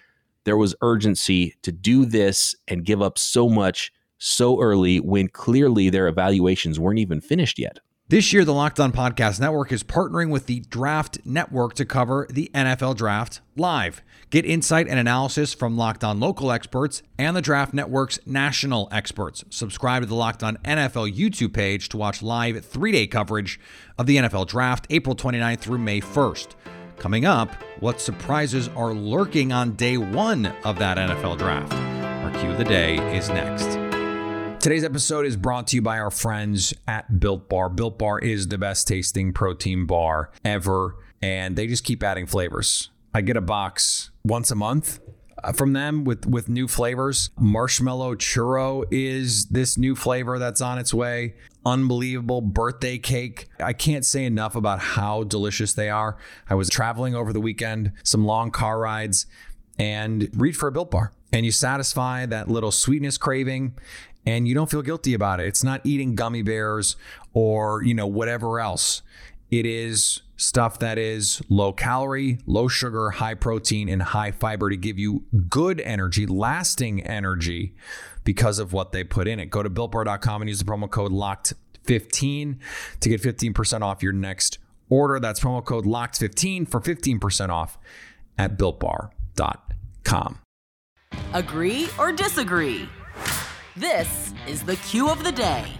there 0.44 0.56
was 0.56 0.74
urgency 0.80 1.54
to 1.60 1.70
do 1.70 2.06
this 2.06 2.54
and 2.66 2.82
give 2.82 3.02
up 3.02 3.18
so 3.18 3.50
much 3.50 3.92
so 4.16 4.58
early 4.58 5.00
when 5.00 5.28
clearly 5.28 5.90
their 5.90 6.08
evaluations 6.08 6.80
weren't 6.80 6.98
even 6.98 7.20
finished 7.20 7.58
yet. 7.58 7.80
This 8.08 8.32
year, 8.32 8.42
the 8.42 8.54
Locked 8.54 8.80
On 8.80 8.90
Podcast 8.90 9.38
Network 9.38 9.70
is 9.70 9.82
partnering 9.82 10.30
with 10.30 10.46
the 10.46 10.60
Draft 10.60 11.18
Network 11.26 11.74
to 11.74 11.84
cover 11.84 12.26
the 12.30 12.50
NFL 12.54 12.96
Draft 12.96 13.42
live. 13.54 14.00
Get 14.30 14.46
insight 14.46 14.88
and 14.88 14.98
analysis 14.98 15.52
from 15.52 15.76
Locked 15.76 16.04
On 16.04 16.18
local 16.18 16.50
experts 16.50 17.02
and 17.18 17.36
the 17.36 17.42
Draft 17.42 17.74
Network's 17.74 18.18
national 18.24 18.88
experts. 18.90 19.44
Subscribe 19.50 20.02
to 20.02 20.08
the 20.08 20.14
Locked 20.14 20.42
On 20.42 20.56
NFL 20.64 21.14
YouTube 21.14 21.52
page 21.52 21.90
to 21.90 21.98
watch 21.98 22.22
live 22.22 22.64
three 22.64 22.92
day 22.92 23.06
coverage 23.06 23.60
of 23.98 24.06
the 24.06 24.16
NFL 24.16 24.46
Draft 24.46 24.86
April 24.88 25.14
29th 25.14 25.58
through 25.58 25.78
May 25.78 26.00
1st. 26.00 26.54
Coming 26.98 27.26
up, 27.26 27.54
what 27.80 28.00
surprises 28.00 28.68
are 28.68 28.94
lurking 28.94 29.52
on 29.52 29.72
day 29.72 29.98
one 29.98 30.46
of 30.64 30.78
that 30.78 30.96
NFL 30.96 31.36
draft? 31.38 31.72
Our 31.74 32.30
cue 32.40 32.50
of 32.50 32.58
the 32.58 32.64
day 32.64 32.96
is 33.16 33.28
next. 33.28 33.66
Today's 34.62 34.82
episode 34.82 35.26
is 35.26 35.36
brought 35.36 35.66
to 35.68 35.76
you 35.76 35.82
by 35.82 35.98
our 35.98 36.10
friends 36.10 36.72
at 36.88 37.20
Built 37.20 37.50
Bar. 37.50 37.68
Built 37.68 37.98
Bar 37.98 38.18
is 38.20 38.48
the 38.48 38.56
best 38.56 38.88
tasting 38.88 39.34
protein 39.34 39.84
bar 39.84 40.30
ever, 40.42 40.96
and 41.20 41.54
they 41.54 41.66
just 41.66 41.84
keep 41.84 42.02
adding 42.02 42.26
flavors. 42.26 42.90
I 43.12 43.20
get 43.20 43.36
a 43.36 43.42
box 43.42 44.10
once 44.24 44.50
a 44.50 44.56
month 44.56 44.98
Uh, 45.44 45.52
from 45.52 45.74
them 45.74 46.04
with 46.04 46.26
with 46.26 46.48
new 46.48 46.66
flavors. 46.66 47.30
Marshmallow 47.38 48.14
churro 48.14 48.84
is 48.90 49.46
this 49.46 49.76
new 49.76 49.94
flavor 49.94 50.38
that's 50.38 50.60
on 50.60 50.78
its 50.78 50.94
way. 50.94 51.34
Unbelievable 51.64 52.40
birthday 52.40 52.96
cake. 52.96 53.48
I 53.60 53.72
can't 53.72 54.04
say 54.04 54.24
enough 54.24 54.56
about 54.56 54.78
how 54.78 55.24
delicious 55.24 55.74
they 55.74 55.90
are. 55.90 56.16
I 56.48 56.54
was 56.54 56.70
traveling 56.70 57.14
over 57.14 57.32
the 57.32 57.40
weekend, 57.40 57.92
some 58.02 58.24
long 58.24 58.50
car 58.50 58.78
rides, 58.78 59.26
and 59.78 60.30
reach 60.34 60.56
for 60.56 60.68
a 60.68 60.72
built 60.72 60.90
bar. 60.90 61.12
And 61.32 61.44
you 61.44 61.52
satisfy 61.52 62.24
that 62.26 62.48
little 62.48 62.72
sweetness 62.72 63.18
craving 63.18 63.74
and 64.24 64.48
you 64.48 64.54
don't 64.54 64.70
feel 64.70 64.82
guilty 64.82 65.14
about 65.14 65.40
it. 65.40 65.46
It's 65.46 65.62
not 65.64 65.80
eating 65.84 66.14
gummy 66.14 66.42
bears 66.42 66.96
or, 67.32 67.82
you 67.84 67.94
know, 67.94 68.06
whatever 68.06 68.60
else. 68.60 69.02
It 69.50 69.64
is 69.66 70.22
stuff 70.36 70.78
that 70.80 70.98
is 70.98 71.40
low 71.48 71.72
calorie, 71.72 72.38
low 72.46 72.68
sugar, 72.68 73.10
high 73.10 73.34
protein, 73.34 73.88
and 73.88 74.02
high 74.02 74.30
fiber 74.30 74.70
to 74.70 74.76
give 74.76 74.98
you 74.98 75.24
good 75.48 75.80
energy, 75.80 76.26
lasting 76.26 77.02
energy 77.02 77.74
because 78.24 78.58
of 78.58 78.72
what 78.72 78.92
they 78.92 79.04
put 79.04 79.28
in 79.28 79.40
it. 79.40 79.46
Go 79.46 79.62
to 79.62 79.70
builtbar.com 79.70 80.42
and 80.42 80.48
use 80.48 80.58
the 80.58 80.64
promo 80.64 80.90
code 80.90 81.12
LOCKED15 81.12 82.58
to 83.00 83.08
get 83.08 83.22
15% 83.22 83.82
off 83.82 84.02
your 84.02 84.12
next 84.12 84.58
order. 84.88 85.20
That's 85.20 85.40
promo 85.40 85.64
code 85.64 85.84
LOCKED15 85.84 86.68
for 86.68 86.80
15% 86.80 87.48
off 87.48 87.78
at 88.36 88.58
builtbar.com. 88.58 90.38
Agree 91.32 91.88
or 91.98 92.12
disagree? 92.12 92.88
This 93.76 94.32
is 94.46 94.62
the 94.62 94.76
cue 94.76 95.08
of 95.08 95.22
the 95.22 95.32
day. 95.32 95.72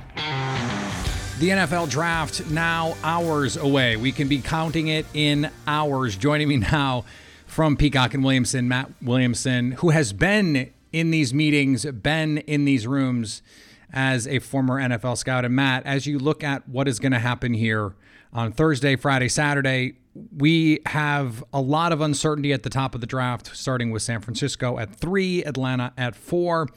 The 1.39 1.51
NFL 1.51 1.91
draft 1.91 2.49
now 2.51 2.97
hours 3.03 3.59
away. 3.59 3.97
We 3.97 4.11
can 4.11 4.27
be 4.27 4.39
counting 4.39 4.89
it 4.89 5.05
in 5.13 5.51
hours. 5.67 6.17
Joining 6.17 6.49
me 6.49 6.57
now 6.57 7.05
from 7.47 7.77
Peacock 7.77 8.15
and 8.15 8.25
Williamson, 8.25 8.69
Matt 8.69 8.91
Williamson, 9.03 9.73
who 9.73 9.91
has 9.91 10.15
been 10.15 10.73
in 10.93 11.11
these 11.11 11.35
meetings, 11.35 11.85
been 11.85 12.39
in 12.39 12.65
these 12.65 12.87
rooms 12.87 13.43
as 13.93 14.27
a 14.27 14.39
former 14.39 14.81
NFL 14.81 15.19
scout. 15.19 15.45
And 15.45 15.55
Matt, 15.55 15.85
as 15.85 16.07
you 16.07 16.19
look 16.19 16.43
at 16.43 16.67
what 16.67 16.89
is 16.89 16.99
going 16.99 17.13
to 17.13 17.19
happen 17.19 17.53
here 17.53 17.95
on 18.33 18.53
Thursday, 18.53 18.97
Friday, 18.97 19.29
Saturday. 19.29 19.99
We 20.35 20.81
have 20.87 21.45
a 21.53 21.61
lot 21.61 21.93
of 21.93 22.01
uncertainty 22.01 22.55
at 22.55 22.63
the 22.63 22.71
top 22.71 22.95
of 22.95 23.03
the 23.03 23.07
draft, 23.07 23.55
starting 23.55 23.91
with 23.91 24.01
San 24.01 24.23
Francisco 24.23 24.79
at 24.79 24.95
three, 24.95 25.45
Atlanta 25.45 25.93
at 25.99 26.17
four. 26.17 26.69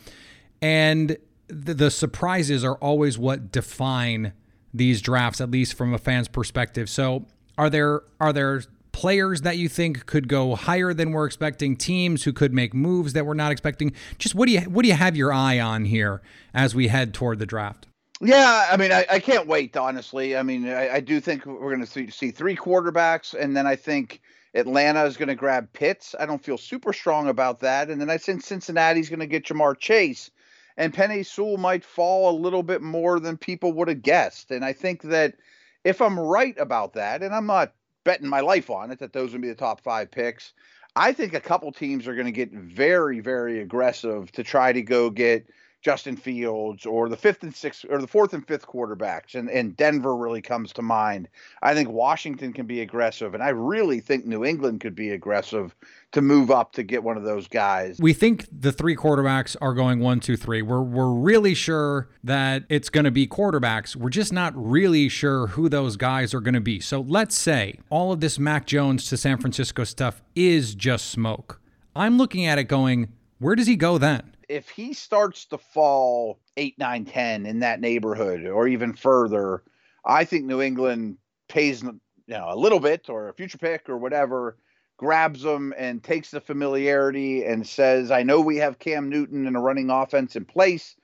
And 0.61 1.17
the, 1.47 1.89
surprises 1.89 2.63
are 2.63 2.75
always 2.75 3.17
what 3.17 3.51
define 3.51 4.33
these 4.73 5.01
drafts, 5.01 5.41
at 5.41 5.51
least 5.51 5.73
from 5.73 5.93
a 5.93 5.97
fan's 5.97 6.27
perspective. 6.27 6.89
So, 6.89 7.25
are 7.57 7.69
there 7.69 8.01
are 8.19 8.33
there 8.33 8.61
players 8.91 9.41
that 9.41 9.57
you 9.57 9.69
think 9.69 10.05
could 10.05 10.27
go 10.27 10.55
higher 10.55 10.93
than 10.93 11.11
we're 11.11 11.25
expecting, 11.25 11.75
teams 11.75 12.23
who 12.23 12.33
could 12.33 12.53
make 12.53 12.73
moves 12.73 13.13
that 13.13 13.25
we're 13.25 13.33
not 13.33 13.51
expecting? 13.51 13.93
Just 14.17 14.35
what 14.35 14.47
do 14.47 14.53
you 14.53 14.61
what 14.61 14.83
do 14.83 14.89
you 14.89 14.95
have 14.95 15.15
your 15.15 15.31
eye 15.33 15.59
on 15.59 15.85
here 15.85 16.21
as 16.53 16.75
we 16.75 16.87
head 16.87 17.13
toward 17.13 17.39
the 17.39 17.45
draft? 17.45 17.87
Yeah, 18.21 18.67
I 18.69 18.75
mean, 18.75 18.91
I, 18.91 19.05
I 19.09 19.19
can't 19.19 19.47
wait. 19.47 19.77
Honestly, 19.77 20.35
I 20.35 20.43
mean, 20.43 20.67
I, 20.67 20.95
I 20.95 20.99
do 20.99 21.21
think 21.21 21.45
we're 21.45 21.69
going 21.69 21.79
to 21.79 21.87
see, 21.87 22.09
see 22.09 22.31
three 22.31 22.55
quarterbacks, 22.55 23.33
and 23.33 23.55
then 23.55 23.65
I 23.65 23.77
think 23.77 24.21
Atlanta 24.53 25.05
is 25.05 25.15
going 25.15 25.29
to 25.29 25.35
grab 25.35 25.71
Pitts. 25.71 26.15
I 26.19 26.25
don't 26.25 26.43
feel 26.43 26.57
super 26.57 26.91
strong 26.91 27.29
about 27.29 27.61
that, 27.61 27.89
and 27.89 28.01
then 28.01 28.09
I 28.09 28.17
think 28.17 28.43
Cincinnati's 28.43 29.07
going 29.07 29.21
to 29.21 29.27
get 29.27 29.45
Ja'Marr 29.45 29.77
Chase, 29.77 30.31
and 30.79 30.93
Penei 30.93 31.25
Sewell 31.25 31.57
might 31.57 31.83
fall 31.83 32.31
a 32.31 32.39
little 32.39 32.63
bit 32.63 32.81
more 32.81 33.19
than 33.19 33.35
people 33.37 33.73
would 33.73 33.89
have 33.89 34.01
guessed. 34.01 34.49
And 34.49 34.63
I 34.63 34.71
think 34.71 35.01
that 35.03 35.35
if 35.83 36.01
I'm 36.01 36.17
right 36.17 36.57
about 36.57 36.93
that, 36.93 37.21
and 37.21 37.35
I'm 37.35 37.45
not 37.45 37.73
betting 38.05 38.29
my 38.29 38.39
life 38.39 38.69
on 38.69 38.89
it 38.89 38.99
that 38.99 39.11
those 39.11 39.33
would 39.33 39.41
be 39.41 39.49
the 39.49 39.55
top 39.55 39.81
five 39.81 40.09
picks. 40.09 40.53
I 40.95 41.11
think 41.11 41.33
a 41.33 41.41
couple 41.41 41.69
teams 41.73 42.07
are 42.07 42.15
going 42.15 42.27
to 42.27 42.31
get 42.31 42.53
very, 42.53 43.19
very 43.19 43.59
aggressive 43.59 44.31
to 44.31 44.43
try 44.43 44.71
to 44.71 44.81
go 44.81 45.09
get 45.09 45.47
Justin 45.81 46.17
Fields 46.17 46.85
or 46.85 47.07
the 47.07 47.15
fifth 47.15 47.43
and 47.43 47.55
sixth 47.55 47.85
or 47.89 47.99
the 47.99 48.07
fourth 48.07 48.33
and 48.33 48.45
fifth 48.45 48.67
quarterbacks. 48.67 49.35
And, 49.35 49.49
and 49.49 49.75
Denver 49.77 50.15
really 50.15 50.41
comes 50.41 50.73
to 50.73 50.81
mind. 50.81 51.29
I 51.61 51.73
think 51.73 51.89
Washington 51.89 52.51
can 52.51 52.65
be 52.65 52.81
aggressive. 52.81 53.33
And 53.33 53.41
I 53.41 53.49
really 53.49 54.01
think 54.01 54.25
New 54.25 54.43
England 54.43 54.81
could 54.81 54.95
be 54.95 55.11
aggressive 55.11 55.73
to 56.11 56.21
move 56.21 56.51
up 56.51 56.73
to 56.73 56.83
get 56.83 57.03
one 57.03 57.17
of 57.17 57.23
those 57.23 57.47
guys. 57.47 57.97
We 57.99 58.13
think 58.13 58.45
the 58.51 58.71
three 58.71 58.95
quarterbacks 58.95 59.55
are 59.61 59.73
going 59.73 59.99
one, 59.99 60.19
two, 60.19 60.35
three. 60.35 60.61
We're 60.61 60.81
we're 60.81 61.11
really 61.11 61.53
sure 61.53 62.09
that 62.23 62.63
it's 62.69 62.89
going 62.89 63.05
to 63.05 63.11
be 63.11 63.27
quarterbacks. 63.27 63.95
We're 63.95 64.09
just 64.09 64.33
not 64.33 64.53
really 64.55 65.07
sure 65.07 65.47
who 65.47 65.69
those 65.69 65.95
guys 65.97 66.33
are 66.33 66.41
going 66.41 66.55
to 66.55 66.61
be. 66.61 66.79
So 66.79 67.01
let's 67.01 67.37
say 67.37 67.79
all 67.89 68.11
of 68.11 68.19
this 68.19 68.37
Mac 68.39 68.65
Jones 68.65 69.07
to 69.09 69.17
San 69.17 69.37
Francisco 69.37 69.83
stuff 69.83 70.21
is 70.35 70.75
just 70.75 71.05
smoke. 71.05 71.61
I'm 71.95 72.17
looking 72.17 72.45
at 72.45 72.57
it 72.57 72.65
going, 72.65 73.13
where 73.39 73.55
does 73.55 73.67
he 73.67 73.75
go 73.75 73.97
then? 73.97 74.28
If 74.49 74.67
he 74.67 74.93
starts 74.93 75.45
to 75.45 75.57
fall 75.57 76.39
eight, 76.57 76.77
nine, 76.77 77.05
ten 77.05 77.45
in 77.45 77.59
that 77.59 77.79
neighborhood 77.79 78.45
or 78.45 78.67
even 78.67 78.93
further, 78.93 79.63
I 80.03 80.25
think 80.25 80.45
New 80.45 80.61
England 80.61 81.17
pays 81.47 81.83
you 81.83 81.99
know 82.27 82.47
a 82.49 82.55
little 82.55 82.79
bit 82.79 83.09
or 83.09 83.29
a 83.29 83.33
future 83.33 83.59
pick 83.59 83.87
or 83.87 83.97
whatever, 83.97 84.57
grabs 84.97 85.45
him 85.45 85.73
and 85.77 86.03
takes 86.03 86.31
the 86.31 86.41
familiarity 86.41 87.45
and 87.45 87.65
says, 87.65 88.11
I 88.11 88.23
know 88.23 88.41
we 88.41 88.57
have 88.57 88.79
Cam 88.79 89.07
Newton 89.07 89.47
and 89.47 89.55
a 89.55 89.59
running 89.59 89.89
offense 89.91 90.35
in 90.35 90.45
place, 90.45 90.95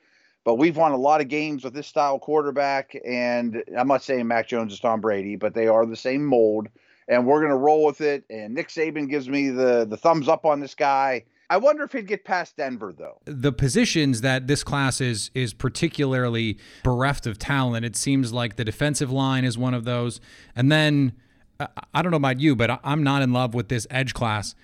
but 0.43 0.55
we've 0.55 0.75
won 0.75 0.91
a 0.91 0.97
lot 0.97 1.21
of 1.21 1.29
games 1.29 1.63
with 1.63 1.73
this 1.73 1.87
style 1.87 2.19
quarterback. 2.19 2.95
And 3.05 3.63
I'm 3.77 3.87
not 3.87 4.03
saying 4.03 4.27
Mac 4.27 4.47
Jones 4.47 4.73
is 4.73 4.79
Tom 4.79 5.01
Brady, 5.01 5.35
but 5.35 5.53
they 5.53 5.67
are 5.67 5.85
the 5.85 5.95
same 5.95 6.25
mold. 6.25 6.67
And 7.07 7.27
we're 7.27 7.41
gonna 7.41 7.55
roll 7.55 7.85
with 7.85 8.01
it. 8.01 8.25
And 8.31 8.55
Nick 8.55 8.69
Saban 8.69 9.07
gives 9.07 9.29
me 9.29 9.49
the 9.49 9.85
the 9.87 9.97
thumbs 9.97 10.27
up 10.27 10.45
on 10.45 10.59
this 10.59 10.73
guy 10.73 11.25
I 11.49 11.57
wonder 11.57 11.83
if 11.83 11.91
he'd 11.91 12.07
get 12.07 12.25
past 12.25 12.57
Denver 12.57 12.93
though. 12.97 13.19
The 13.25 13.51
positions 13.51 14.21
that 14.21 14.47
this 14.47 14.63
class 14.63 15.01
is 15.01 15.31
is 15.33 15.53
particularly 15.53 16.57
bereft 16.83 17.27
of 17.27 17.37
talent. 17.37 17.85
It 17.85 17.95
seems 17.95 18.33
like 18.33 18.55
the 18.55 18.65
defensive 18.65 19.11
line 19.11 19.45
is 19.45 19.57
one 19.57 19.73
of 19.73 19.85
those, 19.85 20.19
and 20.55 20.71
then 20.71 21.13
I 21.59 22.01
don't 22.01 22.11
know 22.11 22.17
about 22.17 22.39
you, 22.39 22.55
but 22.55 22.79
I'm 22.83 23.03
not 23.03 23.21
in 23.21 23.31
love 23.31 23.53
with 23.53 23.69
this 23.69 23.87
edge 23.89 24.13
class. 24.13 24.55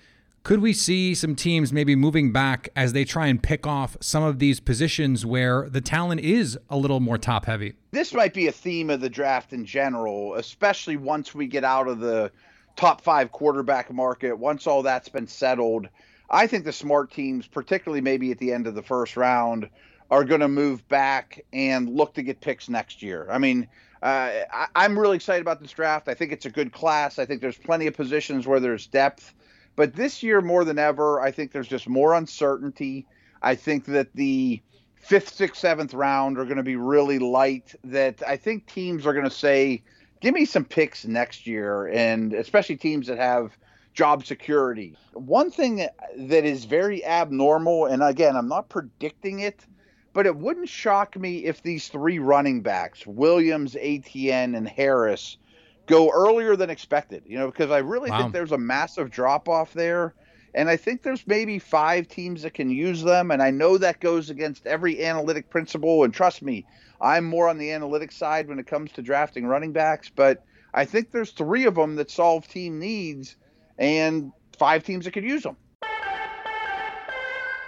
Could 0.42 0.60
we 0.60 0.72
see 0.72 1.14
some 1.14 1.36
teams 1.36 1.72
maybe 1.72 1.94
moving 1.94 2.32
back 2.32 2.68
as 2.74 2.92
they 2.92 3.04
try 3.04 3.28
and 3.28 3.40
pick 3.40 3.64
off 3.64 3.96
some 4.00 4.24
of 4.24 4.40
these 4.40 4.58
positions 4.58 5.24
where 5.24 5.68
the 5.70 5.80
talent 5.80 6.20
is 6.20 6.58
a 6.68 6.76
little 6.76 6.98
more 6.98 7.16
top 7.16 7.46
heavy? 7.46 7.74
This 7.92 8.12
might 8.12 8.34
be 8.34 8.48
a 8.48 8.52
theme 8.52 8.90
of 8.90 9.00
the 9.00 9.08
draft 9.08 9.52
in 9.52 9.64
general, 9.64 10.34
especially 10.34 10.96
once 10.96 11.32
we 11.32 11.46
get 11.46 11.62
out 11.62 11.86
of 11.86 12.00
the 12.00 12.32
top 12.74 13.02
five 13.02 13.30
quarterback 13.30 13.92
market, 13.92 14.36
once 14.36 14.66
all 14.66 14.82
that's 14.82 15.08
been 15.08 15.28
settled 15.28 15.88
I 16.32 16.46
think 16.46 16.64
the 16.64 16.72
smart 16.72 17.12
teams, 17.12 17.46
particularly 17.46 18.00
maybe 18.00 18.30
at 18.30 18.38
the 18.38 18.52
end 18.52 18.66
of 18.66 18.74
the 18.74 18.82
first 18.82 19.16
round, 19.16 19.68
are 20.10 20.24
going 20.24 20.40
to 20.40 20.48
move 20.48 20.86
back 20.88 21.44
and 21.52 21.88
look 21.88 22.14
to 22.14 22.22
get 22.22 22.40
picks 22.40 22.68
next 22.68 23.02
year. 23.02 23.26
I 23.30 23.38
mean, 23.38 23.68
uh, 24.02 24.42
I, 24.52 24.84
am 24.84 24.98
really 24.98 25.16
excited 25.16 25.42
about 25.42 25.60
this 25.60 25.72
draft. 25.72 26.08
I 26.08 26.14
think 26.14 26.32
it's 26.32 26.46
a 26.46 26.50
good 26.50 26.72
class. 26.72 27.18
I 27.18 27.26
think 27.26 27.40
there's 27.40 27.58
plenty 27.58 27.86
of 27.86 27.94
positions 27.94 28.46
where 28.46 28.60
there's 28.60 28.86
depth. 28.86 29.34
But 29.76 29.94
this 29.94 30.22
year, 30.22 30.40
more 30.40 30.64
than 30.64 30.78
ever, 30.78 31.20
I 31.20 31.30
think 31.30 31.52
there's 31.52 31.68
just 31.68 31.88
more 31.88 32.14
uncertainty. 32.14 33.06
I 33.42 33.54
think 33.54 33.84
that 33.86 34.12
the 34.14 34.60
fifth, 34.96 35.34
sixth, 35.34 35.60
seventh 35.60 35.94
round 35.94 36.38
are 36.38 36.44
going 36.44 36.56
to 36.56 36.62
be 36.62 36.76
really 36.76 37.18
light. 37.18 37.74
That 37.84 38.22
I 38.26 38.36
think 38.36 38.66
teams 38.66 39.06
are 39.06 39.12
going 39.12 39.24
to 39.24 39.30
say, 39.30 39.82
give 40.20 40.34
me 40.34 40.44
some 40.44 40.64
picks 40.64 41.04
next 41.06 41.46
year. 41.46 41.86
And 41.88 42.32
especially 42.34 42.76
teams 42.76 43.06
that 43.06 43.18
have 43.18 43.56
job 43.92 44.24
security. 44.24 44.96
One 45.12 45.50
thing 45.50 45.86
that 46.16 46.44
is 46.44 46.64
very 46.64 47.04
abnormal, 47.04 47.86
and 47.86 48.02
again, 48.02 48.36
I'm 48.36 48.48
not 48.48 48.68
predicting 48.68 49.40
it, 49.40 49.66
but 50.12 50.26
it 50.26 50.36
wouldn't 50.36 50.68
shock 50.68 51.16
me 51.16 51.44
if 51.44 51.62
these 51.62 51.88
three 51.88 52.18
running 52.18 52.62
backs, 52.62 53.06
Williams, 53.06 53.76
Etienne, 53.78 54.54
and 54.54 54.68
Harris, 54.68 55.38
go 55.86 56.10
earlier 56.10 56.56
than 56.56 56.70
expected. 56.70 57.22
You 57.26 57.38
know, 57.38 57.46
because 57.46 57.70
I 57.70 57.78
really 57.78 58.10
wow. 58.10 58.18
think 58.18 58.32
there's 58.32 58.52
a 58.52 58.58
massive 58.58 59.10
drop 59.10 59.48
off 59.48 59.72
there. 59.72 60.14
And 60.54 60.68
I 60.68 60.76
think 60.76 61.02
there's 61.02 61.26
maybe 61.26 61.58
five 61.58 62.08
teams 62.08 62.42
that 62.42 62.52
can 62.52 62.68
use 62.68 63.02
them. 63.02 63.30
And 63.30 63.42
I 63.42 63.50
know 63.50 63.78
that 63.78 64.00
goes 64.00 64.28
against 64.28 64.66
every 64.66 65.02
analytic 65.02 65.48
principle. 65.48 66.04
And 66.04 66.12
trust 66.12 66.42
me, 66.42 66.66
I'm 67.00 67.24
more 67.24 67.48
on 67.48 67.56
the 67.56 67.72
analytic 67.72 68.12
side 68.12 68.48
when 68.48 68.58
it 68.58 68.66
comes 68.66 68.92
to 68.92 69.02
drafting 69.02 69.46
running 69.46 69.72
backs. 69.72 70.10
But 70.14 70.44
I 70.74 70.84
think 70.84 71.10
there's 71.10 71.30
three 71.30 71.64
of 71.64 71.74
them 71.74 71.96
that 71.96 72.10
solve 72.10 72.46
team 72.48 72.78
needs 72.78 73.36
and 73.78 74.32
five 74.58 74.84
teams 74.84 75.04
that 75.04 75.12
could 75.12 75.24
use 75.24 75.42
them. 75.42 75.56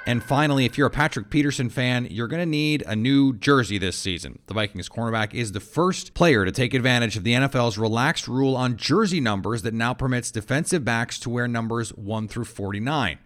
And 0.07 0.23
finally, 0.23 0.67
if 0.67 0.77
you're 0.77 0.89
a 0.89 0.91
Patrick 0.91 1.31
Peterson 1.31 1.71
fan, 1.71 2.07
you're 2.11 2.29
going 2.29 2.43
to 2.43 2.47
need 2.47 2.83
a 2.87 2.95
new 2.95 3.33
jersey 3.33 3.79
this 3.79 3.97
season. 3.97 4.39
The 4.47 4.55
Vikings 4.55 4.91
cornerback 4.91 5.33
is 5.33 5.53
the 5.53 5.61
first 5.61 6.13
player 6.13 6.45
to 6.45 6.53
take 6.53 6.75
advantage 6.75 7.17
of 7.17 7.25
the 7.25 7.33
NFL's 7.33 7.79
relaxed 7.79 8.29
rule 8.29 8.55
on 8.55 8.77
jersey 8.77 9.21
numbers 9.21 9.63
that 9.63 9.73
now 9.73 9.95
permits 9.95 10.31
defensive 10.31 10.85
backs 10.85 11.19
to 11.21 11.31
wear 11.31 11.49
numbers 11.49 11.89
1 11.95 12.29
through 12.29 12.45
49. 12.45 13.19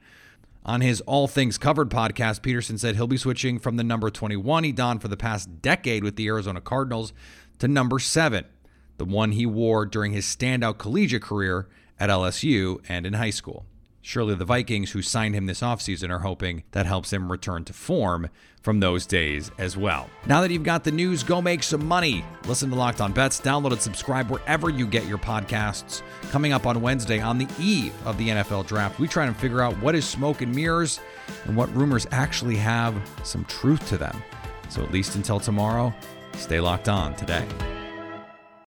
On 0.64 0.80
his 0.80 1.00
All 1.00 1.26
Things 1.26 1.58
Covered 1.58 1.90
podcast, 1.90 2.42
Peterson 2.42 2.78
said 2.78 2.94
he'll 2.94 3.08
be 3.08 3.16
switching 3.16 3.58
from 3.58 3.76
the 3.76 3.84
number 3.84 4.08
21 4.08 4.62
he 4.62 4.70
donned 4.70 5.02
for 5.02 5.08
the 5.08 5.16
past 5.16 5.60
decade 5.60 6.04
with 6.04 6.14
the 6.14 6.28
Arizona 6.28 6.60
Cardinals 6.60 7.12
to 7.58 7.66
number 7.66 7.98
7, 7.98 8.44
the 8.98 9.04
one 9.04 9.32
he 9.32 9.46
wore 9.46 9.84
during 9.84 10.12
his 10.12 10.26
standout 10.26 10.78
collegiate 10.78 11.22
career 11.22 11.68
at 12.00 12.10
LSU 12.10 12.80
and 12.88 13.06
in 13.06 13.14
high 13.14 13.30
school. 13.30 13.66
Surely 14.00 14.34
the 14.34 14.44
Vikings, 14.44 14.92
who 14.92 15.02
signed 15.02 15.34
him 15.34 15.44
this 15.46 15.60
offseason, 15.60 16.08
are 16.10 16.20
hoping 16.20 16.62
that 16.70 16.86
helps 16.86 17.12
him 17.12 17.30
return 17.30 17.64
to 17.64 17.72
form 17.74 18.30
from 18.62 18.80
those 18.80 19.06
days 19.06 19.50
as 19.58 19.76
well. 19.76 20.08
Now 20.26 20.40
that 20.40 20.50
you've 20.50 20.62
got 20.62 20.84
the 20.84 20.90
news, 20.90 21.22
go 21.22 21.42
make 21.42 21.62
some 21.62 21.86
money. 21.86 22.24
Listen 22.46 22.70
to 22.70 22.76
Locked 22.76 23.00
On 23.00 23.12
Bets, 23.12 23.40
download 23.40 23.72
and 23.72 23.82
subscribe 23.82 24.30
wherever 24.30 24.70
you 24.70 24.86
get 24.86 25.06
your 25.06 25.18
podcasts. 25.18 26.02
Coming 26.30 26.52
up 26.52 26.66
on 26.66 26.80
Wednesday, 26.80 27.20
on 27.20 27.38
the 27.38 27.48
eve 27.58 27.92
of 28.06 28.16
the 28.16 28.28
NFL 28.28 28.66
draft, 28.66 28.98
we 28.98 29.08
try 29.08 29.26
and 29.26 29.36
figure 29.36 29.60
out 29.60 29.74
what 29.82 29.94
is 29.94 30.08
smoke 30.08 30.40
and 30.40 30.54
mirrors 30.54 31.00
and 31.44 31.56
what 31.56 31.74
rumors 31.74 32.06
actually 32.10 32.56
have 32.56 32.94
some 33.24 33.44
truth 33.44 33.86
to 33.88 33.98
them. 33.98 34.22
So 34.70 34.82
at 34.82 34.92
least 34.92 35.16
until 35.16 35.40
tomorrow, 35.40 35.92
stay 36.34 36.60
locked 36.60 36.88
on 36.88 37.14
today. 37.14 37.46